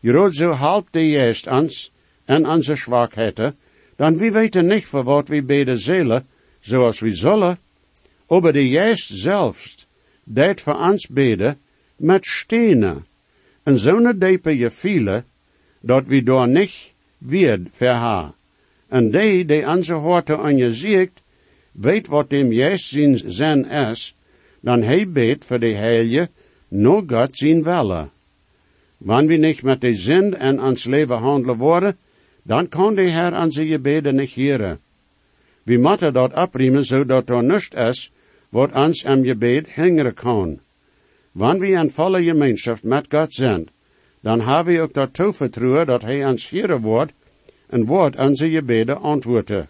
Je 0.00 0.28
zo 0.32 0.50
halb 0.50 0.86
de 0.90 1.10
Geest 1.10 1.46
ons 1.46 1.92
en 2.24 2.48
onze 2.48 2.74
zwakheden, 2.74 3.56
dan 3.96 4.16
wie 4.16 4.32
weten 4.32 4.66
niet 4.66 4.86
voor 4.86 5.04
wat 5.04 5.28
we 5.28 5.42
beden 5.42 5.78
zullen, 5.78 6.26
zoals 6.60 7.00
we 7.00 7.14
zullen. 7.14 7.58
Aber 8.26 8.52
de 8.52 8.68
Geest 8.68 9.10
zelfs 9.12 9.86
deed 10.24 10.60
voor 10.60 10.78
ons 10.78 11.08
beden, 11.08 11.58
met 11.96 12.24
stenen, 12.24 13.06
en 13.62 13.78
zo'n 13.78 14.18
diepe 14.18 14.56
gefühle, 14.56 15.24
dat 15.80 16.06
we 16.06 16.22
daar 16.22 16.48
niet 16.48 16.92
weer 17.18 17.60
verha. 17.70 18.34
En 18.94 19.10
die, 19.10 19.44
die 19.44 19.66
aan 19.66 19.82
zijn 19.82 19.98
horten 19.98 20.38
aan 20.38 20.56
je 20.56 20.72
ziekt, 20.72 21.22
weet 21.72 22.06
wat 22.06 22.30
dem 22.30 22.52
Jezus 22.52 23.24
zijn 23.26 23.66
is, 23.68 24.14
dan 24.60 24.82
hij 24.82 25.08
beet 25.08 25.44
voor 25.44 25.58
de 25.58 25.74
heilige, 25.74 26.28
no 26.68 27.02
God 27.06 27.36
zijn 27.36 27.62
welle. 27.62 28.08
Wanneer 28.96 29.40
we 29.40 29.46
niet 29.46 29.62
met 29.62 29.80
de 29.80 29.94
zin 29.94 30.34
en 30.34 30.58
ans 30.58 30.84
leven 30.84 31.18
handelen 31.18 31.56
worden, 31.56 31.96
dan 32.42 32.68
kan 32.68 32.94
de 32.94 33.02
Heer 33.02 33.32
aan 33.32 33.50
zijn 33.52 33.66
gebeden 33.66 34.14
niet 34.14 34.30
heren. 34.30 34.80
We 35.62 35.78
moeten 35.78 36.12
dat 36.12 36.32
abriemen, 36.32 36.84
zodat 36.84 37.30
er 37.30 37.44
niets 37.44 37.68
is, 37.68 38.12
wat 38.48 38.72
ons 38.74 39.04
am 39.04 39.24
gebed 39.24 39.68
hingeren 39.74 40.14
kan. 40.14 40.60
Wanneer 41.32 41.60
we 41.60 41.72
een 41.72 41.90
volle 41.90 42.22
gemeenschap 42.22 42.82
met 42.82 43.06
God 43.08 43.34
zijn, 43.34 43.68
dan 44.20 44.40
hebben 44.40 44.74
we 44.74 44.80
ook 44.80 44.92
dat 44.92 45.14
toevertrouwen 45.14 45.86
dat 45.86 46.02
hij 46.02 46.26
ons 46.26 46.50
heren 46.50 46.80
wordt, 46.80 47.12
en 47.74 48.14
aan 48.16 48.36
zijn 48.36 48.50
gebeden 48.50 49.00
antwoorden. 49.00 49.68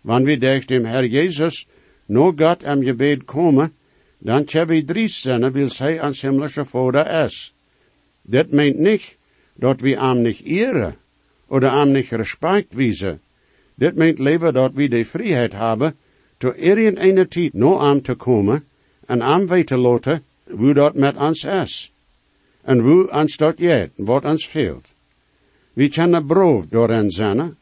Wanneer 0.00 0.38
we 0.38 0.38
durch 0.38 0.66
dem 0.66 0.84
Herr 0.84 1.04
Jezus 1.04 1.66
no 2.06 2.32
God 2.36 2.64
am 2.64 2.82
gebed 2.82 3.24
komen, 3.24 3.72
dan 4.18 4.42
hebben 4.46 4.76
we 4.76 4.84
drie 4.84 5.08
zinnen, 5.08 5.52
wil 5.52 5.68
hij 5.76 6.00
ans 6.00 6.22
himmlische 6.22 6.64
Vader 6.64 7.24
is. 7.24 7.54
Dit 8.22 8.52
meint 8.52 8.78
niet 8.78 9.16
dat 9.54 9.80
we 9.80 9.98
am 9.98 10.22
niet 10.22 10.40
eren, 10.44 10.94
oder 11.46 11.70
am 11.70 11.92
nicht 11.92 12.12
respect 12.12 12.74
wiesen. 12.74 13.20
Dit 13.74 13.96
meint 13.96 14.18
leven 14.18 14.52
dat 14.52 14.72
we 14.74 14.88
de 14.88 15.04
vrijheid 15.04 15.52
hebben, 15.52 15.94
to 16.38 16.52
irgendeine 16.52 17.28
tijd 17.28 17.54
no 17.54 17.78
am 17.78 18.02
te 18.02 18.14
komen, 18.14 18.64
en 19.06 19.22
am 19.22 19.46
weten 19.46 19.78
laten, 19.78 20.22
wo 20.44 20.72
dat 20.72 20.94
met 20.94 21.16
ons 21.16 21.44
is. 21.44 21.92
En 22.62 22.82
wo 22.82 23.04
ons 23.04 23.36
dat 23.36 23.58
jet, 23.58 23.90
wat 23.96 24.24
ons 24.24 24.46
We 25.72 25.88
kunnen 25.88 26.26
brood 26.26 26.70
door 26.70 27.04
zijn, 27.06 27.56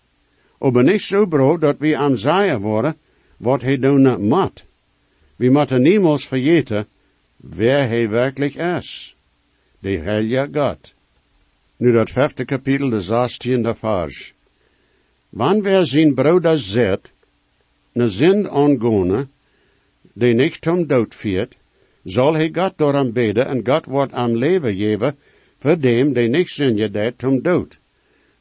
aber 0.59 0.83
niet 0.83 1.01
zo 1.01 1.27
brood 1.27 1.61
dat 1.61 1.79
we 1.79 1.97
am 1.97 2.17
zeggen 2.17 2.61
worden, 2.61 2.97
wat 3.37 3.63
hij 3.63 3.79
doen 3.79 4.29
moet. 4.29 4.65
We 5.37 5.51
moeten 5.51 5.83
niemals 5.83 6.27
vergeten, 6.27 6.87
wer 7.37 7.89
hij 7.89 8.09
werkelijk 8.09 8.55
is. 8.55 9.15
De 9.79 9.99
heilige 9.99 10.49
God. 10.53 10.93
Nu 11.77 11.93
dat 11.93 12.11
vijfde 12.11 12.45
kapitel, 12.45 12.89
de 12.91 13.01
zestiende 13.01 13.75
vers. 13.75 14.35
Wanneer 15.29 15.85
zijn 15.85 16.15
broeder 16.15 16.59
zet, 16.59 17.11
ne 17.93 18.09
zin 18.09 18.49
angone, 18.49 19.27
die 20.13 20.35
niet 20.35 20.67
om 20.69 20.87
dood 20.87 21.15
viert, 21.15 21.57
zal 22.05 22.35
hij 22.35 22.51
God 22.53 22.73
door 22.77 22.95
hem 22.95 23.13
beden 23.13 23.47
en 23.47 23.61
God 23.65 23.85
wordt 23.85 24.13
am 24.13 24.37
leven 24.37 24.77
geven, 24.77 25.17
voor 25.59 25.81
dem 25.81 26.13
die 26.13 26.49
zin 26.49 26.77
je 26.77 26.91
dat 26.91 27.25
om 27.25 27.43
dood. 27.43 27.80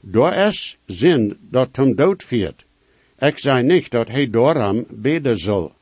Door 0.01 0.33
is 0.33 0.77
zin 0.85 1.37
dat 1.49 1.79
om 1.79 1.95
dood 1.95 2.23
viert. 2.23 2.65
Ik 3.17 3.37
zei 3.37 3.63
niet 3.63 3.91
dat 3.91 4.07
hij 4.07 4.29
door 4.29 4.55
hem 4.55 4.85
beden 4.89 5.37
zal. 5.37 5.73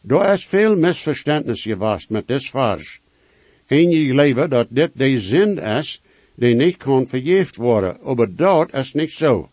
Door 0.00 0.24
is 0.24 0.46
veel 0.46 0.76
misverständnis 0.76 1.62
geweest 1.62 2.10
met 2.10 2.26
dit 2.26 2.50
vers. 2.50 3.00
En 3.66 3.90
je 3.90 4.14
leven 4.14 4.50
dat 4.50 4.66
dit 4.70 4.90
de 4.94 5.18
zin 5.18 5.58
is, 5.58 6.00
die 6.34 6.54
niet 6.54 6.76
kan 6.76 7.06
vergeefd 7.06 7.56
worden, 7.56 8.02
aber 8.02 8.36
dat 8.36 8.74
is 8.74 8.92
niet 8.92 9.12
zo. 9.12 9.50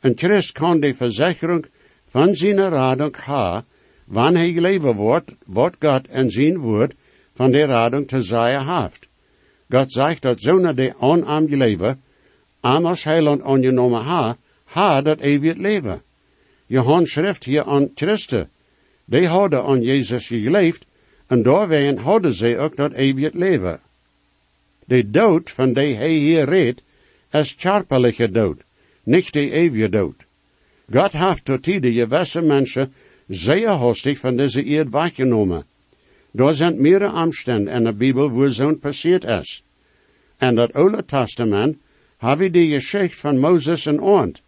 Een 0.00 0.12
Christ 0.16 0.52
kan 0.52 0.80
de 0.80 0.94
verzekering 0.94 1.66
van 2.04 2.34
zijn 2.34 2.68
radung 2.68 3.16
ha, 3.16 3.64
wanneer 4.04 4.52
hij 4.52 4.60
leven 4.60 4.94
wordt, 4.94 5.34
wat 5.46 5.74
God 5.78 6.08
en 6.08 6.30
zijn 6.30 6.58
woord 6.58 6.94
van 7.32 7.50
de 7.50 7.64
radung 7.64 8.08
te 8.08 8.20
zeggen 8.20 8.82
heeft. 8.82 9.08
God 9.70 9.92
zegt 9.92 10.22
dat 10.22 10.40
zo'n 10.40 10.74
de 10.74 10.94
onarm 10.98 11.46
leven, 11.46 12.02
am 12.68 12.86
als 12.86 13.04
heiland 13.04 13.42
ongenomen 13.42 14.02
ha, 14.02 14.36
ha 14.64 15.00
dat 15.02 15.20
eeuwig 15.20 15.56
leven. 15.56 16.02
Je 16.66 17.00
schrift 17.04 17.44
hier 17.44 17.64
aan 17.64 17.90
Christen. 17.94 18.48
Die 19.04 19.26
hadden 19.26 19.64
aan 19.64 19.82
Jezus 19.82 20.26
geleefd, 20.26 20.86
en 21.26 21.42
doorwegen 21.42 21.96
hadden 21.96 22.32
ze 22.32 22.58
ook 22.58 22.76
dat 22.76 22.92
eeuwig 22.92 23.32
leven. 23.32 23.80
De 24.84 25.10
dood 25.10 25.50
van 25.50 25.72
die 25.72 25.94
hij 25.94 26.12
hier 26.12 26.44
redt, 26.44 26.82
is 27.30 27.54
charpelige 27.58 28.30
dood, 28.30 28.62
niet 29.02 29.32
de 29.32 29.50
eeuwige 29.50 29.88
dood. 29.88 30.24
God 30.90 31.12
heeft 31.12 31.44
tot 31.44 31.64
die 31.64 31.92
gewisse 31.92 32.40
mensen 32.40 32.92
zeer 33.28 33.70
hostig 33.70 34.18
van 34.18 34.36
deze 34.36 34.64
eerd 34.64 34.90
weggenomen. 34.90 35.64
Daar 36.30 36.54
zijn 36.54 36.80
meerdere 36.80 37.12
omstanden 37.12 37.74
in 37.74 37.84
de 37.84 37.92
Bijbel 37.92 38.30
wo 38.30 38.48
zo'n 38.48 38.78
passiert 38.78 39.24
is. 39.24 39.62
En 40.38 40.54
dat 40.54 40.72
Oude 40.72 41.04
Testament 41.04 41.76
hebben 42.18 42.52
die 42.52 42.70
geschicht 42.70 43.20
van 43.20 43.38
Mozes 43.38 43.86
en 43.86 44.00
Oont, 44.00 44.42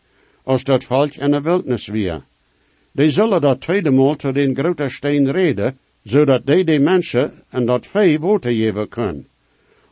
als 0.45 0.65
dat 0.65 0.85
volk 0.85 1.15
in 1.15 1.31
de 1.31 1.41
wildnis 1.41 1.87
weer. 1.87 2.23
Die 2.93 3.11
zullen 3.11 3.41
dat 3.41 3.61
tweede 3.61 3.91
maal 3.91 4.17
tot 4.17 4.35
den 4.35 4.55
grote 4.55 4.89
steen 4.89 5.31
reden, 5.31 5.79
zodat 6.03 6.47
die 6.47 6.65
de 6.65 6.79
mensen 6.79 7.33
en 7.51 7.67
dat 7.67 7.87
vee 7.87 8.19
water 8.19 8.51
geven 8.51 8.89
kunnen. 8.89 9.27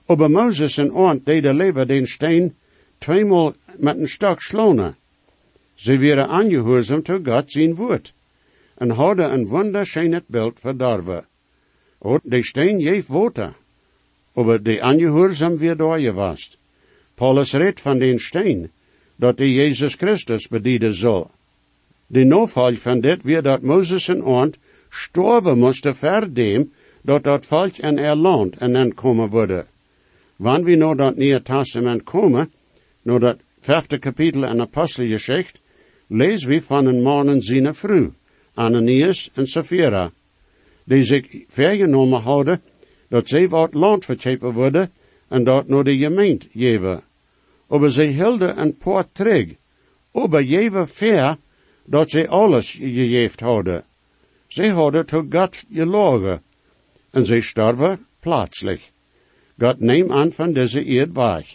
Aber 0.06 0.30
Moses 0.30 0.78
en 0.78 0.92
Ort 0.92 1.26
deden 1.26 1.56
leven 1.56 1.88
den 1.88 2.06
steen 2.06 2.54
tweemaal 2.98 3.54
met 3.76 3.98
een 3.98 4.08
stok 4.08 4.40
slonen. 4.40 4.96
Ze 5.74 5.98
werden 5.98 6.28
aangehoorzaam 6.28 7.02
tot 7.02 7.28
God 7.28 7.52
zijn 7.52 7.74
woord, 7.74 8.12
en 8.74 8.90
hadden 8.90 9.32
een 9.32 9.46
wunderschönes 9.46 10.22
beeld 10.26 10.60
verdorven. 10.60 11.26
Und 11.98 12.20
de 12.24 12.42
steen 12.42 12.80
geeft 12.80 13.08
water, 13.08 13.54
aber 14.34 14.62
de 14.62 14.82
aangehoorzaam 14.82 15.56
weer 15.56 15.76
doorgewast. 15.76 16.57
Paulus 17.18 17.52
redt 17.52 17.80
van 17.80 17.98
den 17.98 18.18
steen, 18.18 18.70
dat 19.16 19.36
de 19.36 19.52
Jezus 19.52 19.94
Christus 19.94 20.48
bedienen 20.48 20.94
zal. 20.94 21.30
De 22.06 22.24
novolg 22.24 22.78
van 22.78 23.00
dit 23.00 23.22
weer 23.22 23.42
dat 23.42 23.62
Moses 23.62 24.08
en 24.08 24.22
Ort 24.22 24.58
storven 24.90 25.58
moesten 25.58 25.96
verdem, 25.96 26.70
dat 27.02 27.24
dat 27.24 27.46
volk 27.46 27.76
in 27.76 27.98
er 27.98 28.16
land 28.16 28.56
en 28.56 28.72
dan 28.72 28.94
komen 28.94 29.28
worden. 29.28 29.66
Wanneer 30.36 30.64
we 30.64 30.76
naar 30.76 30.96
dat 30.96 31.16
Nieuwe 31.16 31.42
Testament 31.42 32.02
komen, 32.02 32.52
naar 33.02 33.20
dat 33.20 33.38
vijfde 33.60 33.98
kapitel 33.98 34.44
in 34.44 34.60
Apostelgeschicht, 34.60 35.60
lezen 36.06 36.48
we 36.48 36.62
van 36.62 36.86
een 36.86 37.02
man 37.02 37.28
en 37.28 37.74
vrouw, 37.74 38.12
Ananias 38.54 39.30
en 39.34 39.46
Sapphira, 39.46 40.12
die 40.84 41.04
zich 41.04 41.44
vergenomen 41.46 42.20
hadden 42.20 42.62
dat 43.08 43.28
zij 43.28 43.48
wat 43.48 43.74
land 43.74 44.04
verchepen 44.04 44.52
worden 44.52 44.90
en 45.28 45.44
dat 45.44 45.68
naar 45.68 45.84
de 45.84 45.96
gemeente 45.96 46.48
geven. 46.52 47.07
Aber 47.68 47.90
zij 47.90 48.06
hielden 48.06 48.60
een 48.60 48.76
paar 48.76 49.12
terug, 49.12 49.54
aber 50.12 50.42
jeven 50.42 50.88
ver 50.88 51.36
dat 51.84 52.10
zij 52.10 52.28
alles 52.28 52.70
gegeven 52.70 53.46
hadden. 53.46 53.84
Zij 54.46 54.68
hadden 54.68 55.06
tot 55.06 55.26
God 55.30 55.64
gelogen, 55.72 56.42
en 57.10 57.26
zij 57.26 57.40
starven 57.40 58.06
plaatselijk. 58.20 58.90
God 59.58 59.80
neemt 59.80 60.10
aan 60.10 60.32
van 60.32 60.52
deze 60.52 60.84
eerd 60.84 61.12
weg. 61.12 61.46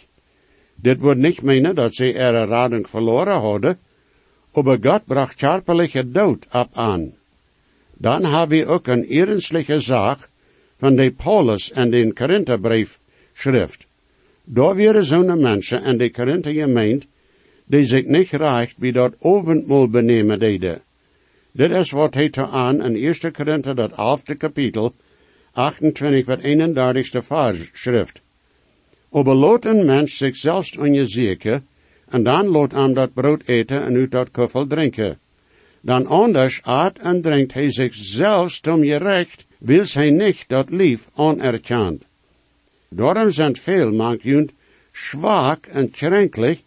Dit 0.74 1.00
wordt 1.00 1.20
niet 1.20 1.42
menen 1.42 1.74
dat 1.74 1.94
ze 1.94 2.12
ihre 2.12 2.44
rading 2.44 2.88
verloren 2.88 3.40
hadden, 3.40 3.78
aber 4.52 4.78
God 4.80 5.04
bracht 5.04 5.38
charpelige 5.38 6.10
dood 6.10 6.46
op 6.52 6.68
aan. 6.72 7.14
Dan 7.94 8.24
hebben 8.24 8.58
we 8.58 8.66
ook 8.66 8.86
een 8.86 9.08
ernstige 9.08 9.78
zaak 9.78 10.28
van 10.76 10.94
de 10.94 11.12
Paulus 11.12 11.70
en 11.72 11.90
de 11.90 12.12
Korintherbrief 12.12 12.98
schrift. 13.34 13.86
Daar 14.44 14.76
waren 14.76 15.04
zo'n 15.04 15.40
mensen 15.40 15.82
en 15.82 15.98
de 15.98 16.10
Korinther 16.10 16.52
gemeend, 16.52 17.06
die 17.66 17.84
zich 17.84 18.04
niet 18.04 18.30
recht 18.30 18.78
bij 18.78 18.92
dat 18.92 19.14
ovendmaal 19.18 19.88
benemen 19.88 20.38
deden. 20.38 20.82
Dit 21.52 21.70
is 21.70 21.90
wat 21.90 22.14
hij 22.14 22.28
te 22.28 22.46
aan 22.46 22.82
in 22.82 22.96
1 22.96 23.32
Korinther 23.32 23.74
dat 23.74 23.92
11 23.92 24.22
kapitel 24.36 24.94
28 25.52 26.26
wat 26.26 26.40
31ste 26.42 27.22
vers 27.22 27.70
schrift. 27.72 28.22
Lot 29.10 29.64
een 29.64 29.86
mens 29.86 30.16
zich 30.16 30.36
zelfs 30.36 30.76
onjezieken, 30.76 31.66
en 32.08 32.22
dan 32.22 32.46
lot 32.46 32.72
hem 32.72 32.94
dat 32.94 33.12
brood 33.12 33.42
eten 33.44 33.82
en 33.82 33.96
uit 33.96 34.10
dat 34.10 34.30
kuffel 34.30 34.66
drinken. 34.66 35.18
Dan 35.80 36.06
anders 36.06 36.62
aat 36.62 36.98
en 36.98 37.22
drinkt 37.22 37.52
hij 37.52 37.72
zich 37.72 37.94
zelfs 37.94 38.60
om 38.60 38.84
je 38.84 38.96
recht, 38.96 39.46
wils 39.58 39.94
hij 39.94 40.10
niet 40.10 40.44
dat 40.46 40.70
lief 40.70 41.10
onerkend. 41.14 42.04
Daarom 42.96 43.30
zijn 43.30 43.56
veel 43.56 43.92
mankjunt 43.92 44.52
zwak 44.92 45.66
en 45.66 45.90
kränklich, 45.90 46.62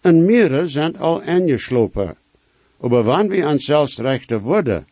en 0.00 0.24
meerdere 0.24 0.66
zijn 0.66 0.98
al 0.98 1.20
ingeslopen. 1.22 2.16
Aber 2.80 3.02
wanneer 3.02 3.30
we 3.30 3.46
ons 3.46 3.64
zelfs 3.64 3.98
rechte 3.98 4.40
worden, 4.40 4.86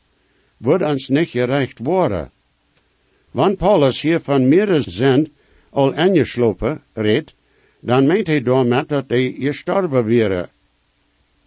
wordt 0.56 0.85
ons 0.85 1.09
niet 1.09 1.28
gerecht 1.28 1.78
worden. 1.78 2.30
Wanneer 3.30 3.56
Paulus 3.56 4.00
hier 4.02 4.21
van 4.21 4.49
meerdere 4.49 4.80
zijn 4.80 5.33
al 5.71 5.95
ingeslopen 5.95 6.83
redt, 6.92 7.35
dan 7.80 8.06
meent 8.06 8.26
hij 8.26 8.42
daarmee 8.42 8.85
dat 8.87 9.04
hij 9.09 9.35
gestorven 9.38 10.18
waren. 10.18 10.49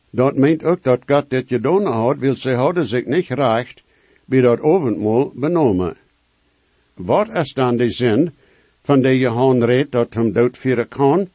Dat 0.09 0.36
meent 0.36 0.63
ook 0.63 0.83
dat 0.83 1.01
God 1.05 1.29
dit 1.29 1.48
gedaan 1.48 1.86
had, 1.86 2.17
wil 2.17 2.36
ze 2.36 2.51
hadden 2.51 2.86
zich 2.86 3.05
niet 3.05 3.27
recht 3.27 3.83
bij 4.25 4.41
dat 4.41 4.59
avondmaal 4.59 5.31
benomen. 5.36 5.98
Wat 6.93 7.38
is 7.38 7.53
dan 7.53 7.77
de 7.77 7.91
zin 7.91 8.31
van 8.89 9.01
de 9.01 9.17
Johan 9.17 9.63
reed 9.63 9.91
dat 9.91 10.13
hem 10.13 10.31
dood 10.31 10.58
vieren 10.58 10.88
kan, 10.88 11.27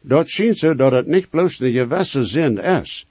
dat 0.00 0.30
zien 0.30 0.54
ze 0.54 0.74
dat 0.74 0.92
het 0.92 1.06
niet 1.06 1.30
bloos 1.30 1.56
de 1.56 1.72
gewesse 1.72 2.24
zin 2.24 2.58
is. 2.58 3.06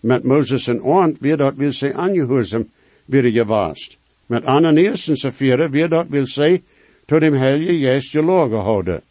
Met 0.00 0.22
Moses 0.24 0.66
en 0.66 0.82
Oant 0.82 1.18
weer 1.20 1.36
dat 1.36 1.54
wil 1.54 1.72
ze 1.72 1.94
aangehoorzaam 1.94 2.68
weer 3.04 3.30
gewast. 3.30 3.98
Met 4.26 4.44
Ananias 4.44 5.08
en 5.08 5.16
Sapphira 5.16 5.70
weer 5.70 5.88
dat 5.88 6.06
wil 6.08 6.26
ze 6.26 6.60
tot 7.06 7.20
dem 7.20 7.34
helje 7.34 7.78
je 7.78 8.22
loge 8.22 8.54
houden. 8.54 9.02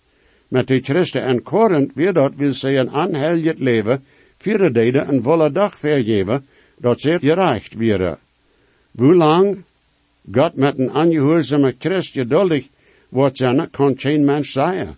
Met 0.47 0.67
de 0.67 0.79
Christen 0.79 1.21
en 1.21 1.43
Korint 1.43 1.91
weer 1.95 2.13
dat 2.13 2.33
wil 2.35 2.53
ze 2.53 2.75
een 2.75 2.89
aanheljet 2.89 3.59
leven, 3.59 4.03
vierde 4.37 4.71
deden 4.71 5.07
een 5.07 5.23
volle 5.23 5.51
dag 5.51 5.77
vergeven, 5.77 6.45
dat 6.77 6.99
ze 6.99 7.19
gereicht 7.19 7.75
werden. 7.75 8.17
Hoe 8.97 9.15
lang 9.15 9.63
God 10.31 10.55
met 10.55 10.77
een 10.77 10.91
angehoorzame 10.91 11.75
Christ 11.79 12.11
geduldig 12.11 12.67
wordt 13.09 13.37
zijn, 13.37 13.69
kan 13.69 13.97
geen 13.97 14.25
mens 14.25 14.51
zeggen. 14.51 14.97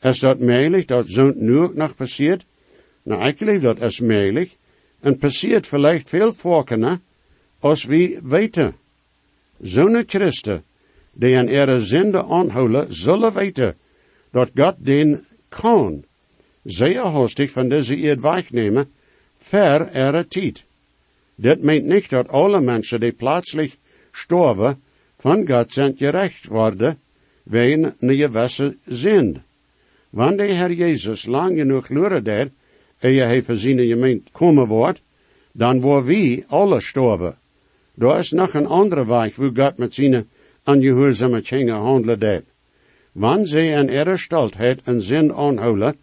Is 0.00 0.18
dat 0.18 0.40
mogelijk 0.40 0.88
dat 0.88 1.06
zo'n 1.08 1.34
nu 1.36 1.68
nog 1.74 1.94
passiert? 1.94 2.44
Nou, 3.02 3.26
ik 3.26 3.38
geloof 3.38 3.62
dat 3.62 3.80
is 3.80 4.00
mogelijk. 4.00 4.56
En 5.00 5.18
passiert 5.18 5.66
vielleicht 5.66 6.08
veel 6.08 6.32
vaker 6.32 6.98
als 7.58 7.84
we 7.84 8.20
weten. 8.22 8.74
Zo'n 9.60 10.02
Christen, 10.06 10.64
die 11.12 11.36
aan 11.36 11.48
ihre 11.48 11.78
zinde 11.78 12.24
aanhouden, 12.24 12.94
zullen 12.94 13.32
weten 13.32 13.76
dat 14.30 14.50
God 14.54 14.74
den 14.78 15.24
kan. 15.48 16.04
Zeer 16.64 17.06
hastig 17.06 17.50
van 17.50 17.68
deze 17.68 17.96
eerd 17.96 18.20
wegnemen, 18.20 18.90
ver 19.38 19.88
ihre 19.94 20.26
tijd. 20.28 20.64
Dit 21.34 21.62
meint 21.62 21.84
niet 21.84 22.10
dat 22.10 22.28
alle 22.28 22.60
mensen 22.60 23.00
die 23.00 23.12
plaatselijk 23.12 23.76
sterven, 24.12 24.82
van 25.16 25.48
God 25.48 25.72
zijn 25.72 25.94
gerecht 25.96 26.46
worden, 26.46 26.98
wegen 27.42 27.94
een 27.98 28.14
gewisse 28.14 28.76
zind. 28.86 29.38
Wanneer 30.10 30.46
de 30.46 30.54
Heer 30.54 30.72
Jezus 30.72 31.26
lang 31.26 31.58
genoeg 31.58 31.88
luren 31.88 32.24
deed, 32.24 32.50
eer 33.00 33.26
hij 33.26 33.42
voor 33.42 33.56
zijn 33.56 33.78
gemeente 33.78 34.30
komen 34.32 34.66
wordt, 34.66 35.02
dan 35.52 35.80
worden 35.80 36.06
we 36.06 36.44
alle 36.46 36.80
sterven. 36.80 37.36
Er 37.98 38.18
is 38.18 38.30
nog 38.30 38.54
een 38.54 38.66
andere 38.66 39.06
weg 39.06 39.36
hoe 39.36 39.50
God 39.54 39.76
met 39.76 39.94
zijn 39.94 40.28
ongehoorzame 40.64 41.40
dingen 41.40 41.76
handelen 41.76 42.18
deed. 42.18 42.42
Wanneer 43.12 43.46
zij 43.46 43.66
in 43.66 43.88
ihre 43.88 44.16
stoltheid 44.16 44.80
een 44.84 45.00
zin 45.00 45.34
aanhouden, 45.34 45.96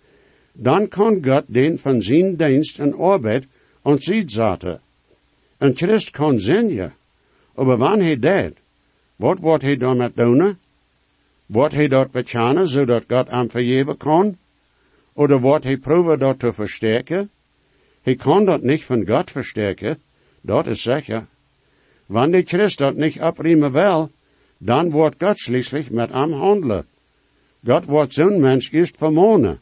dan 0.51 0.87
kan 0.87 1.19
God 1.21 1.43
den 1.47 1.79
van 1.79 2.01
zijn 2.01 2.35
dienst 2.35 2.79
en 2.79 2.97
arbeid 2.97 3.45
ontzien 3.81 4.29
zetten. 4.29 4.81
Een 5.57 5.75
Christ 5.75 6.09
kan 6.11 6.39
zingen, 6.39 6.93
maar 7.55 7.77
wanneer 7.77 8.05
hij 8.05 8.19
deed, 8.19 8.53
wat 9.15 9.39
wordt 9.39 9.63
hij 9.63 9.77
dan 9.77 9.97
met 9.97 10.15
doen? 10.15 10.57
Wordt 11.49 11.73
hij 11.73 11.87
dat 11.87 12.11
bechanen, 12.11 12.67
zodat 12.67 13.03
God 13.07 13.29
hem 13.29 13.49
vergeven 13.49 13.97
kan? 13.97 14.37
Oder 15.13 15.39
wordt 15.39 15.63
hij 15.63 15.77
proeven 15.77 16.19
dat 16.19 16.39
te 16.39 16.53
versterken? 16.53 17.29
Hij 18.01 18.15
kan 18.15 18.45
dat 18.45 18.61
niet 18.61 18.85
van 18.85 19.07
God 19.07 19.31
versterken, 19.31 20.01
dat 20.41 20.67
is 20.67 20.81
zeker. 20.81 21.25
Wanneer 22.05 22.41
de 22.41 22.47
Christ 22.47 22.77
dat 22.77 22.95
niet 22.95 23.19
opriemen 23.19 23.71
wil, 23.71 24.11
dan 24.57 24.89
wordt 24.89 25.23
God 25.23 25.39
schließlich 25.39 25.89
met 25.91 26.13
hem 26.13 26.31
handelen. 26.31 26.85
God 27.65 27.85
wordt 27.85 28.13
zo'n 28.13 28.39
mens 28.39 28.71
eerst 28.71 28.97
vermonen. 28.97 29.59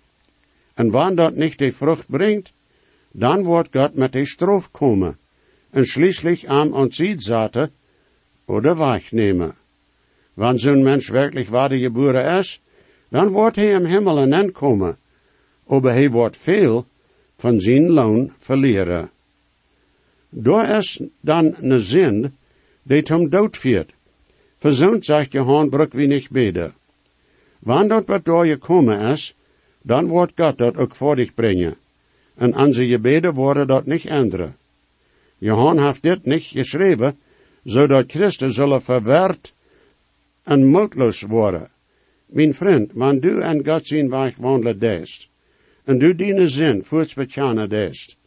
En 0.74 0.92
wanneer 0.92 1.16
dat 1.16 1.36
niet 1.36 1.58
de 1.58 1.72
vrucht 1.72 2.08
brengt, 2.08 2.54
dan 3.12 3.44
wordt 3.44 3.70
God 3.72 3.94
met 3.94 4.12
de 4.12 4.26
straf 4.26 4.72
komen 4.72 5.18
en 5.70 5.86
schließlich 5.86 6.46
am 6.46 6.74
ontziet 6.74 7.24
zaten 7.24 7.72
oder 8.46 8.78
wegnemen. 8.78 9.56
Wanneer 10.38 10.60
zo'n 10.60 10.84
mens 10.84 11.08
werkelijk 11.08 11.48
geboren 11.82 12.38
is, 12.38 12.62
dan 13.10 13.28
wordt 13.28 13.56
hij 13.56 13.72
im 13.72 13.86
Himmel 13.86 14.18
en 14.20 14.52
komen, 14.52 14.98
aber 15.68 15.92
hij 15.92 16.10
wordt 16.10 16.38
veel 16.38 16.86
van 17.38 17.60
zijn 17.60 17.90
loon 17.90 18.32
verlieren. 18.38 19.10
Door 20.30 20.64
is 20.64 21.02
dan 21.22 21.56
een 21.60 21.80
zin 21.80 22.36
die 22.84 23.02
hem 23.04 23.30
doodviert. 23.30 23.94
Verzoend 24.58 25.06
zegt 25.06 25.32
Johan 25.32 25.70
Bruk 25.70 25.94
wie 25.94 26.08
niet 26.08 26.30
beden. 26.30 26.74
Wanneer 27.60 27.88
dat 27.88 28.06
wat 28.06 28.26
door 28.26 28.46
je 28.46 28.58
komen 28.58 29.00
is, 29.00 29.36
dan 29.82 30.08
wordt 30.08 30.34
God 30.36 30.58
dat 30.58 30.78
ook 30.78 30.96
voor 30.96 31.16
dich 31.16 31.34
brengen. 31.34 31.76
En 32.36 32.56
aan 32.56 32.74
zijn 32.74 32.90
gebeden 32.90 33.34
worden 33.34 33.68
dat 33.68 33.86
niet 33.86 34.06
änderen. 34.06 34.56
Johan 35.38 35.80
heeft 35.86 36.02
dit 36.02 36.26
niet 36.26 36.44
geschreven, 36.44 37.18
zodat 37.64 38.12
Christus 38.12 38.56
zullen 38.56 38.82
verwerd 38.82 39.54
en 40.48 40.66
moedloos 40.66 41.22
worden. 41.22 41.70
Mijn 42.26 42.54
vriend, 42.54 42.94
man 42.94 43.20
du 43.20 43.42
en 43.42 43.66
God 43.66 43.88
zijn 43.88 44.10
weg 44.10 44.38
wandelen 44.38 44.80
deest, 44.80 45.30
en 45.84 46.00
du 46.00 46.16
diene 46.16 46.48
zin 46.48 46.84
voorts 46.84 47.14
bechanen 47.14 47.70
deest, 47.70 48.18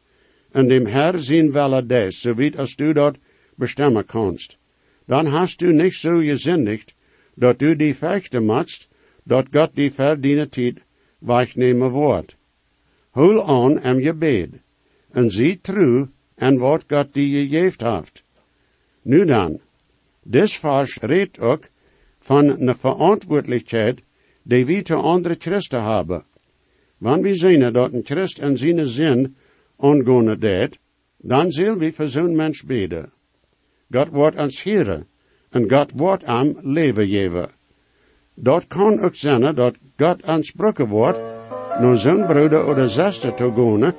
en 0.51 0.69
dem 0.69 0.87
Herr 0.87 1.19
zien 1.19 1.53
welle 1.53 1.87
deest, 1.87 2.21
zo 2.21 2.35
wie 2.35 2.59
als 2.59 2.77
du 2.77 2.93
dat 2.93 3.17
bestemmen 3.55 4.05
kannst, 4.05 4.59
dan 5.07 5.27
hast 5.27 5.59
du 5.59 5.73
niet 5.73 5.95
zo 5.95 6.19
gezindigd, 6.19 6.95
dat 7.35 7.59
du 7.59 7.77
die 7.77 7.95
vechten 7.95 8.45
matst, 8.45 8.89
dat 9.25 9.47
God 9.53 9.75
die 9.75 9.91
verdiene 9.91 10.49
tijd 10.49 10.85
wegnemen 11.19 11.91
wordt. 11.91 12.37
Hul 13.13 13.45
aan 13.47 13.81
em 13.83 14.01
je 14.01 14.15
bed, 14.15 14.61
en 15.13 15.31
zie 15.31 15.61
true 15.61 16.09
en 16.35 16.59
wat 16.59 16.85
God 16.89 17.13
die 17.13 17.31
je 17.31 17.49
geeft 17.49 17.81
heeft. 17.81 18.23
Nu 19.03 19.25
dan, 19.25 19.61
dit 20.23 20.53
vers 20.53 20.99
redt 21.01 21.39
ook 21.39 21.70
van 22.31 22.49
een 22.49 22.77
verantwoordelijkheid 22.77 24.01
die 24.43 24.67
we 24.67 24.83
te 24.83 24.95
andere 24.95 25.37
Christen 25.39 25.83
hebben. 25.83 26.25
Wanneer 26.99 27.23
we 27.23 27.35
zien 27.35 27.73
dat 27.73 27.93
een 27.93 28.05
Christ 28.05 28.39
in 28.39 28.57
zijn 28.57 28.87
zin 28.87 29.37
ongone 29.77 30.39
deed, 30.39 30.79
dan 31.17 31.53
zullen 31.53 31.79
we 31.79 31.93
voor 31.93 32.09
zo'n 32.09 32.37
mens 32.37 32.63
beden. 32.63 33.13
God 33.91 34.09
wordt 34.09 34.39
ons 34.39 34.63
heren 34.63 35.07
en 35.51 35.71
God 35.71 35.93
wordt 35.95 36.25
aan 36.25 36.57
leven 36.61 37.09
geven. 37.09 37.51
Dat 38.35 38.67
kan 38.67 39.01
ook 39.01 39.15
zijn 39.15 39.55
dat 39.55 39.75
God 39.97 40.23
ons 40.23 40.51
broeken 40.51 40.89
wordt, 40.89 41.21
naar 41.81 41.97
zo'n 41.97 42.27
broeder 42.27 42.67
of 42.67 42.91
zuster 42.91 43.35
te 43.35 43.53
gaan 43.55 43.95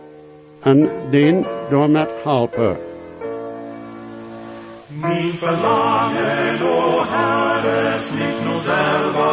en 0.62 0.90
den 1.10 1.46
door 1.70 1.90
met 1.90 2.10
helpen. 2.24 2.78
Verlangen, 5.36 6.81
o 8.02 8.14
Herr, 8.14 8.14
ist 8.14 8.14
nicht 8.14 8.46
nur 8.46 8.60
selber 8.60 9.32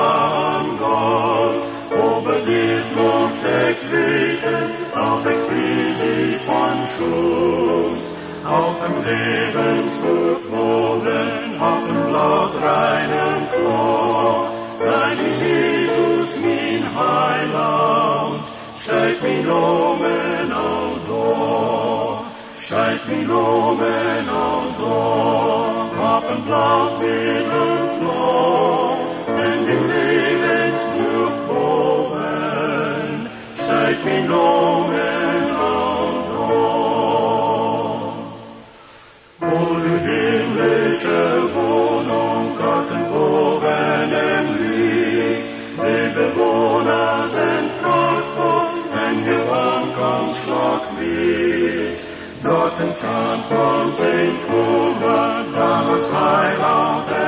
an 0.57 0.78
Gott, 0.78 1.62
aber 1.90 2.37
dit 2.46 2.87
mocht 2.96 3.42
ich 3.70 3.92
weten, 3.92 4.59
auch 4.94 5.24
ich 5.24 5.40
friesig 5.46 6.40
von 6.46 6.76
Schuld. 6.94 8.04
Auf 8.44 8.76
dem 8.85 8.96
Lebensbuch 9.04 10.42
wohnen, 10.50 11.61
auf 11.61 11.83
dem 11.87 12.02
Blatt 12.09 12.54
reinen 12.62 13.40
Klo, 13.52 14.46
sei 14.76 15.16
Jesus 15.44 16.31
mein 16.40 16.85
Heiland, 16.96 18.44
steigt 18.81 19.22
mein 19.22 19.44
Nomen 19.44 20.52
auf 20.52 20.88
Scheid 22.68 23.00
mi 23.09 23.24
lomen 23.24 24.28
al 24.28 24.62
door, 24.78 26.14
op 26.14 26.24
een 26.31 26.42
blad 26.44 26.98
met 26.98 27.46
een 27.52 27.78
Dort 52.42 52.81
enttarnt 52.81 53.44
von 53.46 53.92
Kummer, 54.46 55.44
damals 55.53 56.11
Lord. 56.12 57.28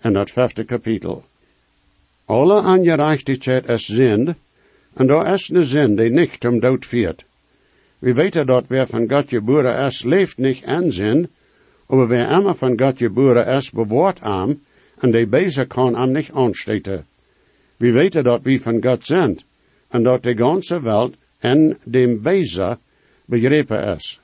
en 0.00 0.12
dat 0.12 0.30
vijfde 0.30 0.64
kapitel. 0.64 1.24
Alle 2.24 2.62
ongerechtigheid 2.62 3.68
is 3.68 3.84
zind, 3.84 4.34
en 4.94 5.06
daar 5.06 5.34
is 5.34 5.48
een 5.48 5.64
zin 5.64 5.96
die 5.96 6.10
niet 6.10 6.44
om 6.44 6.60
dood 6.60 6.86
viert. 6.86 7.24
We 7.98 8.14
weten 8.14 8.46
dat 8.46 8.64
wer 8.68 8.86
van 8.86 9.10
God 9.10 9.28
geboren 9.28 9.84
is, 9.84 10.02
leeft 10.02 10.38
niet 10.38 10.62
in 10.62 10.92
zin, 10.92 11.28
aber 11.86 12.08
wer 12.08 12.30
immer 12.30 12.54
van 12.54 12.78
God 12.80 12.98
geboren 12.98 13.46
is, 13.46 13.70
bewaart 13.70 14.20
am, 14.20 14.60
en 15.00 15.10
die 15.10 15.26
bezig 15.26 15.66
kan 15.66 15.94
am 15.94 16.12
niet 16.12 16.30
aansteken. 16.32 17.04
We 17.76 17.92
weten 17.92 18.24
dat 18.24 18.42
we 18.42 18.60
van 18.60 18.82
God 18.82 19.04
zijn, 19.04 19.40
en 19.88 20.02
dat 20.02 20.22
de 20.22 20.36
ganze 20.36 20.80
wereld 20.80 21.14
in 21.40 21.76
dem 21.84 22.22
Bezer 22.22 22.78
begrepen 23.24 23.96
is. 23.96 24.20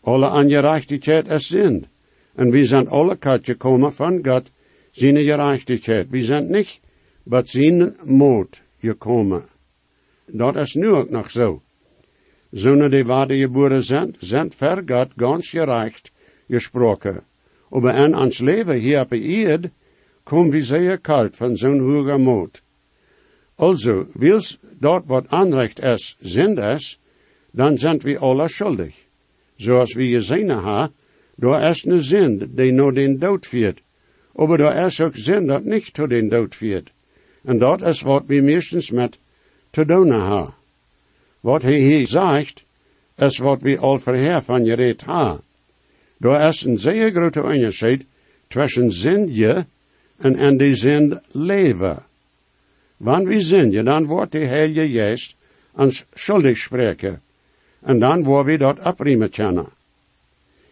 Alle 0.00 0.30
ongerechtigheid 0.30 1.30
is 1.30 1.46
zin, 1.46 1.86
en 2.34 2.50
we 2.50 2.64
zijn 2.64 2.88
alle 2.88 3.16
kat 3.16 3.44
gekomen 3.44 3.92
van 3.92 4.20
God, 4.22 4.50
zijn 4.94 5.16
gerechtigheid. 5.16 6.06
We 6.10 6.24
zijn 6.24 6.50
niet, 6.50 6.80
maar 7.22 7.42
zijn 7.46 7.96
moed 8.04 8.62
gekomen. 8.78 9.44
Dat 10.26 10.56
is 10.56 10.74
nu 10.74 10.88
ook 10.88 11.10
nog 11.10 11.30
zo. 11.30 11.62
Zonen 12.50 12.90
die 12.90 13.04
waarde 13.04 13.36
geboren 13.36 13.82
zijn, 13.82 14.14
zijn 14.18 14.52
ver 14.52 14.82
God 14.86 15.08
ganz 15.16 15.50
gerecht 15.50 16.12
gesproken. 16.48 17.22
Aber 17.70 17.94
in 17.94 18.16
ons 18.16 18.38
leven 18.38 18.78
hier 18.78 19.00
op 19.00 19.12
eerd, 19.12 19.68
komen 20.22 20.50
we 20.50 20.62
zeer 20.62 20.98
kalt 20.98 21.36
van 21.36 21.56
zo'n 21.56 21.80
hoge 21.80 22.18
moed. 22.18 22.62
Also, 23.56 24.06
wils 24.12 24.58
dort 24.78 25.06
wat 25.06 25.28
aanrecht 25.28 25.82
is, 25.82 26.16
sind 26.20 26.58
is, 26.58 26.98
dan 27.50 27.78
zijn 27.78 27.98
we 27.98 28.18
alle 28.18 28.48
schuldig. 28.48 28.94
Zoals 29.56 29.94
we 29.94 30.06
gezien 30.06 30.48
hebben, 30.48 30.92
door 31.36 31.60
is 31.60 31.84
een 31.84 32.02
zin 32.02 32.50
die 32.54 32.72
naar 32.72 32.92
den 32.92 33.18
dood 33.18 33.46
viert. 33.46 33.83
Aber 34.36 34.58
door 34.58 34.72
is 34.72 35.00
ook 35.00 35.16
zin 35.16 35.46
dat 35.46 35.64
niet 35.64 35.94
tot 35.94 36.10
den 36.10 36.28
dood 36.28 36.54
viert. 36.54 36.90
En 37.44 37.58
dat 37.58 37.82
is 37.82 38.00
wat 38.00 38.22
we 38.26 38.40
meestens 38.40 38.90
met 38.90 39.18
te 39.70 39.84
doen 39.84 40.10
hebben. 40.10 40.54
Wat 41.40 41.62
hij 41.62 41.78
hier 41.78 42.06
zegt, 42.06 42.64
is 43.16 43.38
wat 43.38 43.62
we 43.62 43.78
al 43.78 43.98
verheer 43.98 44.42
van 44.42 44.64
gereed 44.64 45.04
hebben. 45.04 45.40
Door 46.16 46.40
is 46.40 46.62
een 46.62 46.78
zeer 46.78 47.10
grote 47.10 47.42
onderscheid 47.42 48.04
tussen 48.48 48.90
zin 48.90 49.34
je 49.34 49.64
en 50.16 50.36
en 50.36 50.56
die 50.56 50.74
zin 50.74 51.20
leven. 51.32 52.02
Wanneer 52.96 53.28
we 53.28 53.40
zin 53.40 53.70
je, 53.70 53.82
dan 53.82 54.06
wordt 54.06 54.32
de 54.32 54.44
Heilige 54.44 54.88
Geest 54.88 55.36
ons 55.72 56.04
schuldig 56.14 56.56
spreken. 56.56 57.22
En 57.80 57.98
dan 57.98 58.24
wordt 58.24 58.46
we 58.46 58.56
dat 58.56 58.78
apriemen 58.78 59.30
kennen. 59.30 59.68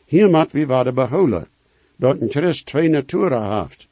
Hier 0.05 0.31
moet 0.31 0.53
we 0.53 0.67
worden 0.67 0.95
behouden, 0.95 1.47
dat 2.03 2.21
een 2.21 2.31
Christ 2.31 2.67
twee 2.67 2.89
naturen 2.89 3.59
heeft. 3.59 3.89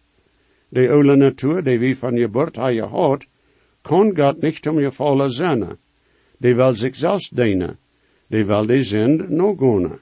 De 0.68 0.90
oude 0.90 1.16
natuur 1.16 1.62
die 1.62 1.78
we 1.78 1.96
van 1.96 2.14
je 2.14 2.22
geboorte 2.22 2.60
hebben 2.60 2.88
gehad, 2.88 3.26
kan 3.80 4.16
God 4.16 4.40
niet 4.40 4.68
om 4.68 4.80
je 4.80 4.92
vallen 4.92 5.30
zijn. 5.30 5.76
Die 6.36 6.54
wil 6.54 6.74
zichzelf 6.74 7.28
dienen. 7.28 7.78
Die 8.26 8.44
wil 8.46 8.66
die 8.66 8.82
zin 8.82 9.24
nog 9.28 9.58
gaan. 9.58 10.00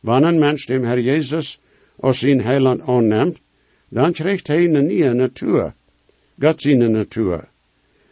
Wanneer 0.00 0.28
een 0.28 0.38
mens 0.38 0.66
dem 0.66 0.84
Herr 0.84 1.00
Jezus 1.00 1.60
als 1.96 2.18
zijn 2.18 2.42
heiland 2.42 2.80
aanneemt, 2.80 3.38
dan 3.88 4.12
krijgt 4.12 4.46
hij 4.46 4.64
een 4.64 4.86
nieuwe 4.86 5.12
natuur. 5.12 5.74
God 6.38 6.62
zijn 6.62 6.90
natuur. 6.90 7.48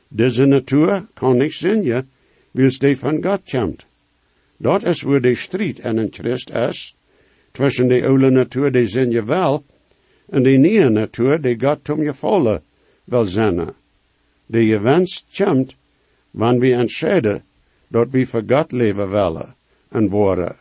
Deze 0.08 0.44
natuur 0.44 1.06
kan 1.14 1.36
niet 1.36 1.58
je, 1.58 2.04
wils 2.50 2.78
die 2.78 2.98
van 2.98 3.24
God 3.24 3.40
komt. 3.50 3.86
Dat 4.56 4.84
is 4.84 5.02
waar 5.02 5.20
de 5.20 5.34
strijd 5.34 5.78
en 5.78 5.96
een 5.96 6.12
Christ 6.12 6.50
is, 6.50 6.94
tussen 7.52 7.88
de 7.88 8.06
oude 8.06 8.30
natuur 8.30 8.72
die 8.72 8.88
zijn 8.88 9.10
je 9.10 9.24
wel, 9.24 9.64
en 10.28 10.42
de 10.42 10.50
nieuwe 10.50 10.88
natuur 10.88 11.40
die 11.40 11.60
God 11.60 11.88
om 11.88 12.02
je 12.02 12.14
vallen 12.14 12.62
wil 13.04 13.24
zijn. 13.24 13.74
De 14.46 14.66
je 14.66 14.80
wenst 14.80 15.24
komt, 15.36 15.74
wanneer 16.30 16.60
we 16.60 16.74
entscheiden 16.74 17.42
dat 17.88 18.10
we 18.10 18.26
voor 18.26 18.42
God 18.46 18.72
leven 18.72 19.10
willen 19.10 19.54
en 19.88 20.08
worden. 20.08 20.56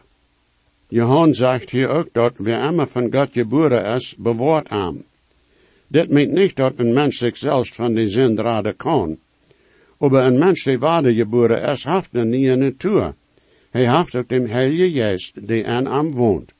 Johan 0.87 1.33
zegt 1.33 1.69
hier 1.69 1.89
ook 1.89 2.07
dat 2.11 2.33
wie 2.37 2.53
immer 2.53 2.87
van 2.87 3.13
God 3.13 3.29
geboren 3.31 3.85
is, 3.85 4.15
bewaart 4.17 4.69
am. 4.69 5.03
Dit 5.87 6.09
meent 6.09 6.31
niet 6.31 6.55
dat 6.55 6.73
een 6.75 6.93
mens 6.93 7.17
zichzelf 7.17 7.67
van 7.73 7.93
die 7.93 8.07
zin 8.07 8.37
raden 8.37 8.75
kan. 8.75 9.17
Aber 9.97 10.23
een 10.23 10.37
mens 10.37 10.63
die 10.63 10.79
waarde 10.79 11.13
geboren 11.13 11.61
is, 11.61 11.83
heeft 11.83 12.09
een 12.11 12.29
nieuwe 12.29 12.55
natuur. 12.55 13.13
Hij 13.69 13.97
heeft 13.97 14.15
ook 14.15 14.29
dem 14.29 14.45
Heilige 14.45 14.91
Geest 14.91 15.47
die 15.47 15.67
aan 15.67 15.87
am 15.87 16.11
woont. 16.11 16.51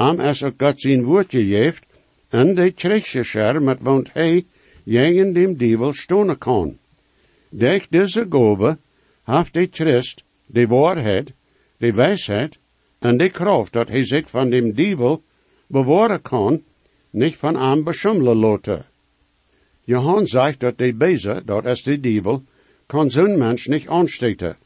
Am 0.00 0.20
is 0.20 0.42
ook 0.42 0.54
God 0.56 0.80
zijn 0.80 1.02
woord 1.02 1.30
gegeven, 1.30 1.82
en 2.28 2.54
de 2.54 2.70
krijgsgescher 2.72 3.62
met 3.62 3.82
woont 3.82 4.12
hij, 4.12 4.44
jegen 4.82 5.32
dem 5.32 5.56
dievel 5.56 5.92
stonen 5.92 6.38
kan. 6.38 6.78
Durch 7.48 7.88
deze 7.88 8.26
gove 8.28 8.78
heeft 9.24 9.52
de 9.52 9.68
Christ 9.70 10.24
de 10.46 10.66
waarheid, 10.66 11.32
de 11.76 11.92
wijsheid 11.92 12.58
en 12.98 13.16
de 13.16 13.30
kracht 13.30 13.72
dat 13.72 13.88
hij 13.88 14.04
zich 14.04 14.30
van 14.30 14.50
dem 14.50 14.72
dievel 14.72 15.22
bewaren 15.66 16.22
kan, 16.22 16.62
niet 17.10 17.36
van 17.36 17.56
aan 17.56 17.84
beschummelen 17.84 18.36
laten. 18.36 18.86
Johan 19.84 20.26
zegt 20.26 20.60
dat 20.60 20.78
de 20.78 20.94
bezer, 20.94 21.44
dat 21.44 21.66
is 21.66 21.82
de 21.82 22.00
dievel, 22.00 22.42
kan 22.86 23.10
zo'n 23.10 23.38
mens 23.38 23.66
niet 23.66 23.88
aansteken. 23.88 24.56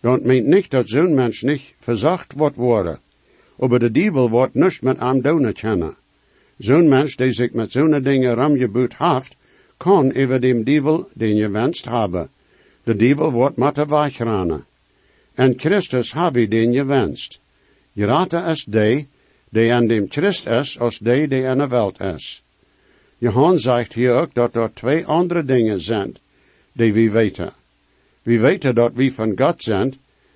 Dat 0.00 0.24
meent 0.24 0.46
niet 0.46 0.70
dat 0.70 0.88
zo'n 0.88 1.14
mens 1.14 1.42
niet 1.42 1.74
verzacht 1.78 2.32
wordt 2.32 2.56
worden. 2.56 3.00
Aber 3.62 3.78
de 3.78 3.90
dievel 3.90 4.30
wordt 4.30 4.54
niet 4.54 4.82
met 4.82 4.98
aan 4.98 5.20
doen 5.20 5.52
kennen. 5.52 5.96
Zo'n 6.58 6.88
mens 6.88 7.16
die 7.16 7.32
zich 7.32 7.52
met 7.52 7.72
zo'n 7.72 8.02
dingen 8.02 8.34
ramgeboet 8.34 8.94
heeft, 8.98 9.36
kan 9.76 10.14
over 10.16 10.40
dem 10.40 10.64
dievel 10.64 11.08
den 11.14 11.36
je 11.36 11.50
wenst 11.50 11.84
hebben. 11.84 12.28
De 12.82 12.96
dievel 12.96 13.30
wordt 13.30 13.56
met 13.56 13.74
de. 13.74 14.64
En 15.34 15.54
Christus 15.56 16.12
habe 16.12 16.48
den 16.48 16.72
je 16.72 16.84
wenst. 16.84 17.40
Gerate 17.94 18.36
is 18.50 18.64
die, 18.64 19.08
die 19.50 19.72
aan 19.72 19.86
dem 19.86 20.06
Christ 20.08 20.46
is, 20.46 20.78
als 20.78 20.98
die, 20.98 21.28
die 21.28 21.46
aan 21.46 21.58
de 21.58 21.68
welt 21.68 22.00
is. 22.00 22.42
Johan 23.18 23.58
zegt 23.58 23.92
hier 23.92 24.14
ook 24.14 24.34
dat 24.34 24.54
er 24.54 24.74
twee 24.74 25.06
andere 25.06 25.44
dingen 25.44 25.80
zijn, 25.80 26.16
die 26.72 26.92
we 26.92 27.10
weten. 27.10 27.52
We 28.22 28.38
weten 28.38 28.74
dat 28.74 28.92
we 28.94 29.12
van 29.12 29.38
God 29.38 29.62
zijn, 29.62 29.94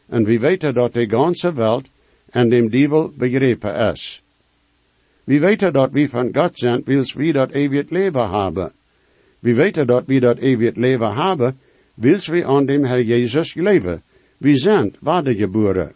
en 0.08 0.24
we 0.24 0.38
weten 0.38 0.74
dat 0.74 0.92
de 0.92 1.08
ganze 1.08 1.52
welt 1.52 1.88
en 2.30 2.48
dem 2.48 2.68
dievel 2.68 3.12
begrepen 3.16 3.92
is. 3.92 4.22
We 5.24 5.38
weten 5.38 5.72
dat 5.72 5.90
we 5.92 6.08
van 6.08 6.28
God 6.32 6.58
zijn, 6.58 6.82
wils 6.84 7.14
we 7.14 7.32
dat 7.32 7.52
eeuwig 7.52 7.90
leven 7.90 8.30
hebben. 8.30 8.72
We 9.38 9.54
weten 9.54 9.86
dat 9.86 10.02
we 10.06 10.20
dat 10.20 10.38
eeuwig 10.38 10.74
leven 10.74 11.14
hebben, 11.14 11.58
wils 11.94 12.26
we 12.26 12.44
aan 12.44 12.66
dem 12.66 12.84
Herr 12.84 13.02
Jezus 13.02 13.54
leven. 13.54 14.02
We 14.36 14.56
zijn 14.56 14.94
geboren. 15.36 15.94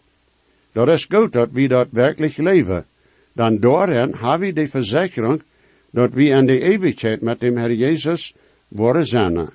Dat 0.71 0.87
is 0.87 1.05
goed 1.09 1.33
dat 1.33 1.49
we 1.51 1.67
dat 1.67 1.87
werkelijk 1.91 2.37
leven. 2.37 2.85
Dan 3.33 3.59
daarin 3.59 4.13
hebben 4.15 4.39
we 4.39 4.53
de 4.53 4.67
verzekering 4.67 5.41
dat 5.89 6.13
we 6.13 6.23
in 6.23 6.45
de 6.45 6.61
eeuwigheid 6.61 7.21
met 7.21 7.39
dem 7.39 7.57
Herr 7.57 7.73
Jezus 7.73 8.33
worden 8.67 9.05
zijn. 9.05 9.49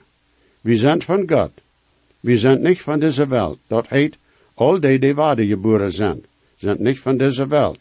We 0.61 0.77
zijn 0.77 1.03
van 1.03 1.29
God. 1.29 1.51
We 2.21 2.37
zijn 2.37 2.63
niet 2.63 2.83
van 2.83 2.99
deze 2.99 3.27
wereld. 3.27 3.59
Dat 3.67 3.89
heet, 3.89 4.17
al 4.55 4.81
die 4.81 4.99
die 4.99 5.15
waarde 5.15 5.47
geboren 5.47 5.93
zijn, 5.93 6.25
zijn 6.57 6.77
niet 6.79 7.01
van 7.01 7.17
deze 7.17 7.47
wereld. 7.47 7.79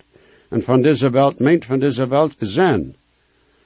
En 0.49 0.61
van 0.61 0.81
deze 0.81 1.09
wereld 1.09 1.39
meent 1.39 1.65
van 1.65 1.79
deze 1.79 2.07
wereld 2.07 2.35
zijn. 2.39 2.95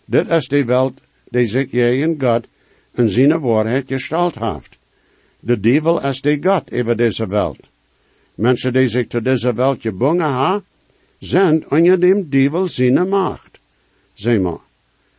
Dit 0.05 0.29
is 0.29 0.47
de 0.47 0.65
wereld 0.65 1.01
die 1.29 1.45
zich 1.45 1.71
in 1.71 2.21
God 2.21 2.47
en 2.91 3.09
zijn 3.09 3.39
waarheid 3.39 3.87
gestalt 3.87 4.39
heeft. 4.39 4.77
De 5.39 5.59
duivel 5.59 6.03
is 6.03 6.21
de 6.21 6.37
God 6.41 6.73
over 6.73 6.97
deze 6.97 7.25
wereld. 7.25 7.67
Mensen 8.35 8.73
die 8.73 8.87
zich 8.87 9.07
tot 9.07 9.23
deze 9.23 9.53
wereld 9.53 9.81
gebonden 9.81 10.33
hebben, 10.33 10.63
zijn 11.19 11.71
onder 11.71 11.99
dem 11.99 12.29
duivel 12.29 12.65
zijn 12.65 13.09
macht. 13.09 13.59
Zeg 14.13 14.39
maar. 14.39 14.59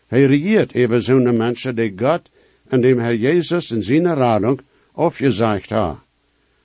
Hij 0.06 0.24
regiert 0.24 0.74
over 0.76 1.02
zo'n 1.02 1.36
mensen 1.36 1.74
die 1.74 1.92
God 1.96 2.30
en 2.68 2.80
dem 2.80 2.98
Herr 2.98 3.14
Jezus 3.14 3.70
in 3.70 3.82
zijn 3.82 4.14
radung 4.14 4.60
aufgesagt 4.92 5.70
ha. 5.70 6.02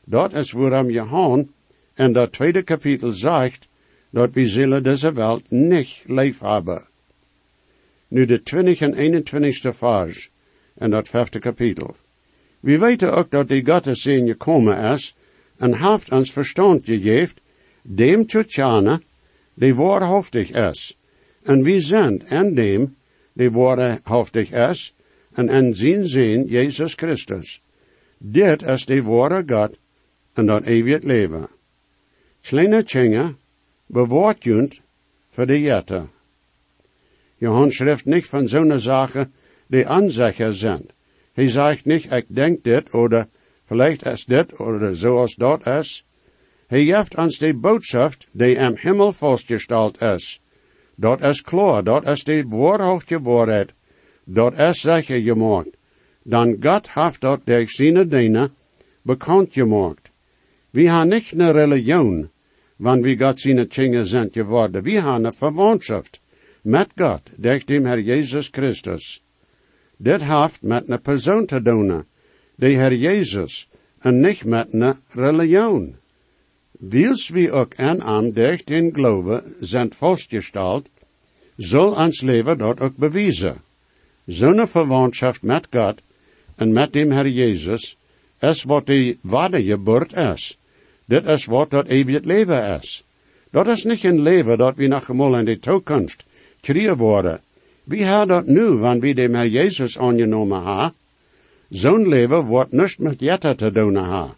Dat 0.04 0.34
is 0.34 0.52
waarom 0.52 0.90
Johan 0.90 1.50
in 1.96 2.14
dat 2.14 2.32
tweede 2.32 2.64
kapitel 2.64 3.12
zegt 3.12 3.68
dat 4.10 4.34
we 4.34 4.48
zullen 4.48 4.84
deze 4.84 5.12
wereld 5.12 5.52
niet 5.52 6.04
leef 6.06 6.40
hebben. 6.40 6.88
Nu 8.08 8.26
de 8.26 8.44
20 8.44 8.82
en 8.82 9.24
21ste 9.24 9.74
vers 9.74 10.30
in 10.78 10.90
dat 10.90 11.10
vijfde 11.10 11.40
kapitel. 11.40 11.96
We 12.60 12.78
weten 12.78 13.14
ook 13.14 13.32
dat 13.32 13.48
die 13.48 13.96
zin 13.96 14.28
gekomen 14.28 14.78
is 14.78 15.16
en 15.58 15.92
heeft 15.92 16.12
ons 16.12 16.32
verstand 16.32 16.86
gegeven, 16.86 17.38
dem 17.82 18.26
te 18.26 18.46
tjane, 18.46 19.02
die 19.54 19.76
waarhaftig 19.76 20.52
is. 20.52 20.98
En 21.44 21.64
wie 21.64 21.80
zijn 21.80 22.28
en 22.28 22.54
dem, 22.54 22.96
die 23.34 23.52
waarhaftig 23.52 24.52
is, 24.52 24.94
en 25.34 25.50
en 25.50 25.76
zijn 25.76 26.08
zin 26.08 26.46
Jezus 26.48 26.94
Christus. 26.94 27.62
Dit 28.18 28.64
is 28.64 28.86
de 28.86 29.04
ware 29.04 29.44
God 29.48 29.78
en 30.34 30.46
dat 30.46 30.64
eeuwig 30.64 31.04
leven. 31.04 31.48
Kleine 32.46 32.84
Tjenge 32.84 33.36
bewaart 33.90 34.44
junt 34.44 34.82
voor 35.30 35.46
de 35.46 35.62
jette. 35.62 36.06
Johan 37.38 37.72
schrift 37.72 38.06
niet 38.06 38.26
van 38.26 38.48
zo'n 38.48 38.80
zaken 38.80 39.34
die 39.68 39.88
aanzeggen 39.88 40.54
zijn. 40.54 40.86
Hij 41.34 41.50
zegt 41.50 41.86
niet, 41.86 42.12
ik 42.12 42.26
denk 42.28 42.64
dit, 42.64 42.94
oder 42.94 43.28
vielleicht 43.64 44.06
is 44.06 44.26
dit, 44.26 44.60
oder 44.60 44.96
zoals 44.96 45.36
dat 45.36 45.68
is. 45.68 46.06
Hij 46.68 46.86
geeft 46.86 47.18
ons 47.18 47.38
de 47.38 47.54
boodschap 47.54 48.14
die 48.32 48.56
im 48.56 48.78
Himmel 48.78 49.14
vastgesteld 49.14 50.02
is. 50.02 50.40
Dat 50.96 51.22
is 51.22 51.42
klaar, 51.42 51.84
dat 51.84 52.08
is 52.08 52.24
de 52.24 52.44
waarhaftige 52.48 53.22
waarheid. 53.22 53.74
Dat 54.24 54.60
is 54.60 54.82
zeker 54.82 55.20
gemaakt. 55.20 55.78
Dan 56.24 56.58
God 56.60 56.94
heeft 56.94 57.22
dat 57.22 57.42
durch 57.46 57.70
zijn 57.70 58.10
diener 58.10 58.52
bekend 59.02 59.54
gemaakt. 59.54 60.12
We 60.70 60.82
hebben 60.82 61.10
niet 61.10 61.32
een 61.32 61.52
religion, 61.52 62.30
wanneer 62.76 63.18
we 63.18 63.26
God 63.26 63.40
zijn 63.40 63.68
Kinder 63.68 64.06
zijn 64.06 64.30
geworden. 64.32 64.84
We 64.84 64.92
hebben 64.92 65.26
een 65.26 65.34
verwantschap 65.34 66.06
met 66.62 66.88
God, 66.96 67.22
durch 67.38 67.66
dem 67.66 67.86
Herr 67.86 68.00
Jezus 68.00 68.50
Christus. 68.52 69.22
Dit 69.98 70.24
heeft 70.24 70.62
met 70.62 70.90
een 70.90 71.02
persoon 71.02 71.46
te 71.46 71.62
doen, 71.62 72.06
de 72.56 72.70
Herr 72.70 72.94
Jezus, 72.94 73.68
en 74.00 74.20
niet 74.20 74.44
met 74.46 74.74
een 74.74 74.98
religion. 75.10 75.96
Wils 76.72 77.30
we 77.30 77.52
ook 77.52 77.74
en 77.74 78.02
aan 78.02 78.32
durch 78.32 78.64
den 78.64 78.92
Glaube 78.92 79.44
zijn 79.60 79.94
vastgesteld, 79.94 80.90
zal 81.58 81.96
ons 81.96 82.22
leven 82.22 82.58
dat 82.58 82.80
ook 82.80 82.98
bewijzen. 82.98 83.62
Zo'n 84.26 84.68
verwantschap 84.68 85.42
met 85.42 85.68
God 85.72 86.02
en 86.56 86.74
met 86.74 86.94
dem 86.94 87.12
Herr 87.12 87.28
Jezus 87.28 87.98
is 88.40 88.64
wat 88.64 88.86
de 88.86 89.18
wedergeboort 89.22 90.14
is. 90.14 90.58
Dit 91.06 91.26
is 91.26 91.46
wat 91.46 91.70
dat 91.70 91.88
eeuwig 91.88 92.24
leven 92.24 92.80
is. 92.82 93.04
Dat 93.52 93.68
is 93.68 93.84
niet 93.84 94.04
een 94.04 94.22
leven 94.22 94.58
dat 94.58 94.76
we 94.76 94.88
nog 94.88 95.10
eenmaal 95.10 95.38
in 95.38 95.46
de 95.46 95.60
toekomst 95.60 96.24
krijgen 96.62 96.98
worden. 96.98 97.42
We 97.84 97.98
hebben 98.04 98.28
dat 98.28 98.46
nu, 98.46 98.66
wanneer 98.66 99.02
we 99.02 99.14
dem 99.14 99.34
Herr 99.34 99.48
Jezus 99.48 99.98
aangenomen 99.98 100.64
hebben. 100.64 100.94
Zo'n 101.70 102.08
leven 102.08 102.44
wordt 102.46 102.72
niet 102.72 103.00
met 103.00 103.20
jetten 103.20 103.58
te 103.58 103.72
doen 103.72 103.96
hebben. 103.96 104.36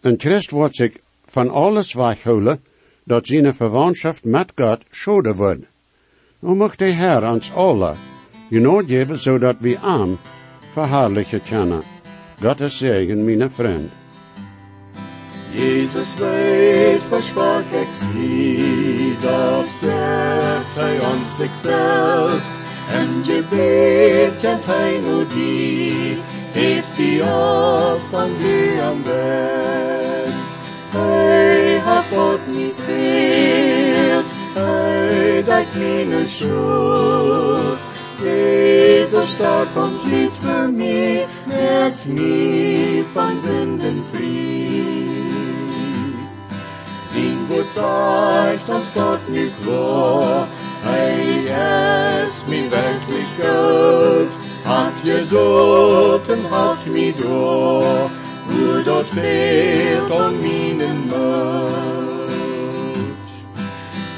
Een 0.00 0.20
Christ 0.20 0.50
wordt 0.50 0.76
zich 0.76 0.92
van 1.24 1.50
alles 1.50 1.94
weghouden 1.94 2.60
dat 3.04 3.26
zijn 3.26 3.54
verwantschap 3.54 4.16
met 4.22 4.52
God 4.54 4.80
schade 4.90 5.34
wordt. 5.34 5.66
Nu 6.38 6.54
mag 6.54 6.76
de 6.76 6.84
Heer 6.84 7.30
ons 7.30 7.52
alle 7.52 7.94
genoeg 8.50 8.82
geven, 8.86 9.18
zodat 9.18 9.56
we 9.58 9.78
aan 9.78 10.18
verhaarlijken 10.72 11.42
kunnen. 11.42 11.82
God 12.40 12.60
is 12.60 12.78
zegen, 12.78 13.24
mijn 13.24 13.50
vriend. 13.50 13.97
Jesus 15.52 16.14
weet, 16.14 17.00
versprach 17.08 17.60
ik 17.60 17.88
zie, 18.12 19.16
dat 19.20 19.64
hij 20.74 21.00
ons 21.00 21.36
zichzelf. 21.36 22.52
En 22.90 23.24
je 23.24 23.42
weet, 23.50 24.40
kent 24.40 24.64
hij 24.64 25.00
nu 25.02 25.26
die, 25.34 26.18
heeft 26.52 26.96
die 26.96 27.22
op 27.22 28.00
van 28.10 28.30
die 28.38 28.82
am 28.82 29.02
best. 29.02 30.44
Hij 30.88 31.78
hat 31.84 32.04
God 32.12 32.38
niet 32.46 32.74
geheeld, 32.86 34.32
hij 34.54 35.42
dat 35.44 35.64
meine 35.74 36.26
schuld. 36.26 37.78
Jezus 38.22 39.30
starb 39.30 39.76
und 39.76 40.10
litt 40.10 40.36
für 40.36 40.66
mich, 40.68 41.26
merkt 41.46 42.06
mich 42.06 43.06
von 43.14 43.40
Sünden. 43.44 44.02
Gut 47.48 47.64
zeigt 47.74 48.68
uns 48.68 48.92
Gott 48.92 49.26
nicht 49.30 49.62
klar, 49.62 50.46
hey, 50.84 51.48
es 52.26 52.46
mir 52.46 52.70
wirklich 52.70 53.28
Gott, 53.40 54.28
hat 54.66 54.92
Geduld 55.02 56.28
und 56.28 56.50
hat 56.50 56.86
mich 56.86 57.14
da, 57.16 58.10
wo 58.48 58.82
dort 58.84 59.06
fehlt 59.06 60.10
um 60.10 60.42
meinen 60.42 61.08
Mut. 61.08 61.16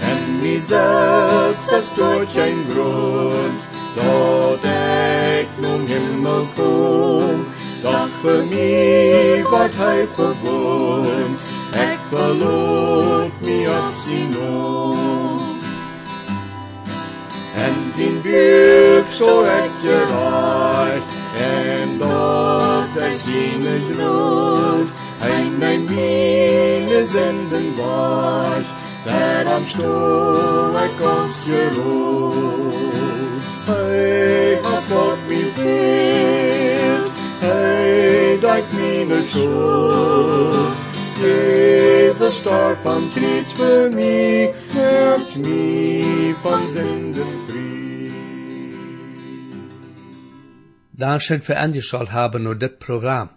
En 0.01 0.43
wie 0.43 0.59
selbst 0.59 1.71
das 1.71 1.95
durch 1.95 2.37
ein 2.37 2.67
Grund, 2.69 3.61
dat 3.95 4.65
ik 4.65 5.49
nun 5.61 5.87
Himmel 5.87 6.49
kom, 6.57 7.47
doch 7.85 8.09
für 8.23 8.43
mich 8.43 9.45
ward 9.53 9.73
ik 11.75 11.99
verloot 12.09 13.41
me 13.41 13.87
op 13.89 14.01
zijn 14.07 14.37
oom. 14.39 15.59
En 17.57 17.75
zijn 17.97 18.23
buik 18.23 19.09
zo 19.09 19.43
ik 19.43 19.71
gereicht, 19.83 21.05
en 21.39 21.99
dat 21.99 23.03
hij 23.03 23.15
zijn 23.15 23.83
groot, 23.93 24.89
hij 25.19 25.51
mijn 25.59 25.85
mine 25.85 27.07
zenden 27.07 27.77
was, 27.77 28.65
der 29.05 29.47
am 29.47 29.67
Stuhl 29.67 30.75
ik 30.85 31.19
ons 31.19 31.45
geroot. 31.45 32.73
Hey, 33.65 34.59
hat 34.63 34.83
Gott 34.91 35.19
mich 35.29 35.55
geheelt, 35.55 37.11
hey, 37.39 38.39
deut 38.41 38.73
meine 38.73 39.23
Schuld. 39.27 40.80
Jesus 41.21 42.39
starb 42.41 42.87
am 42.87 43.11
Kreuz 43.13 43.53
für 43.53 43.91
mich, 43.91 44.51
nimmt 44.75 45.37
mich 45.47 46.37
von 46.43 46.69
Sünden 46.69 47.33
frei. 47.47 47.71
Dankeschön 50.93 51.43
für 51.43 51.59
angeschaut 51.59 52.13
haben 52.13 52.43
nur 52.45 52.57
das 52.57 52.79
Programm. 52.79 53.31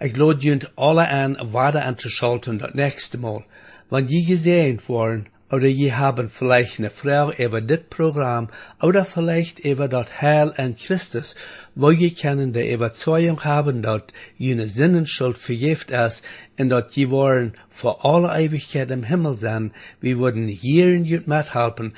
Ich 0.00 0.16
lade 0.16 0.40
junt 0.46 0.72
alle 0.76 1.08
an, 1.08 1.36
weiter 1.52 1.84
anzuschalten 1.84 2.58
das 2.58 2.74
nächste 2.74 3.18
Mal. 3.18 3.44
Wenn 3.90 4.08
je 4.08 4.24
gesehen 4.24 4.80
worden, 4.88 5.26
oder 5.50 5.66
je 5.66 5.92
haben 5.92 6.28
vielleicht 6.28 6.78
eine 6.78 6.90
Frau 6.90 7.30
über 7.32 7.60
das 7.60 7.80
Programm, 7.88 8.48
oder 8.82 9.04
vielleicht 9.04 9.60
über 9.60 9.88
das 9.88 10.06
Heil 10.20 10.52
an 10.56 10.74
Christus, 10.76 11.36
wo 11.74 11.90
je 11.90 12.10
können 12.10 12.52
die 12.52 12.72
Überzeugung 12.72 13.44
haben, 13.44 13.82
dass 13.82 14.02
jene 14.36 14.66
Sinnenschuld 14.66 15.38
vergift 15.38 15.90
ist, 15.90 16.24
und 16.58 16.70
dass 16.70 16.94
je 16.96 17.10
wollen 17.10 17.54
vor 17.70 18.04
aller 18.04 18.36
Ewigkeit 18.38 18.90
im 18.90 19.04
Himmel 19.04 19.38
sein, 19.38 19.72
wir 20.00 20.18
würden 20.18 20.48
hier 20.48 20.88
in 20.88 21.04
jut 21.04 21.28
mithelfen, 21.28 21.94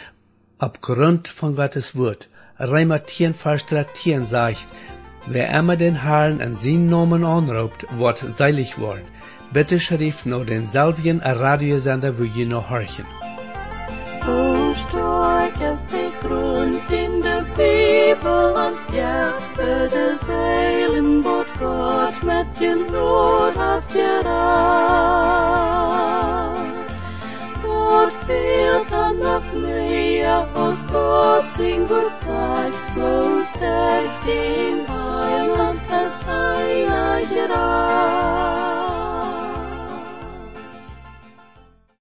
aufgrund 0.59 1.29
von 1.29 1.57
Gottes 1.57 1.97
Wort. 1.97 2.29
Reimer 2.59 3.05
10, 3.05 3.35
Vers 3.35 3.65
13 3.67 4.27
sagt, 4.27 4.69
Wer 5.27 5.51
immer 5.51 5.77
den 5.77 6.03
Herrn 6.03 6.41
an 6.41 6.55
seinen 6.55 6.89
Namen 6.89 7.25
anruft, 7.25 7.85
wird 7.97 8.19
seilig 8.19 8.79
worden. 8.79 9.05
Bitte 9.53 9.79
schrift 9.79 10.27
nur 10.27 10.45
den 10.45 10.67
selben 10.67 11.21
Radiosender, 11.21 12.19
wo 12.19 12.25
ihr 12.25 12.47
noch 12.47 12.71
horchen. 12.71 13.05
Who 14.29 14.75
strike 14.75 15.59
as 15.63 15.87
they 15.87 16.11
grunt 16.21 16.91
in 16.91 17.21
the 17.23 17.41
people 17.57 18.59
on 18.65 18.75
skerpe 18.77 19.89
des 19.89 20.21
heilen 20.29 21.25
Wort 21.25 21.49
Gott 21.59 22.23
met 22.23 22.47
den 22.61 22.85
Brot 22.91 23.57
haft 23.57 23.91
gerat. 23.91 24.29
Dort 27.63 28.13
fehlt 28.27 28.93
an 28.93 29.19
der 29.19 29.41
Flehe, 29.51 30.47
was 30.53 30.87
Gott 30.93 31.51
sing 31.57 31.89
gut 31.89 32.15
zeigt, 32.19 32.95
bloß 32.95 33.51
deckt 33.53 34.27
den 34.27 34.87
Heiland 34.87 35.81
das 35.89 36.19
Heilige 36.27 37.49
Reich. 37.49 38.78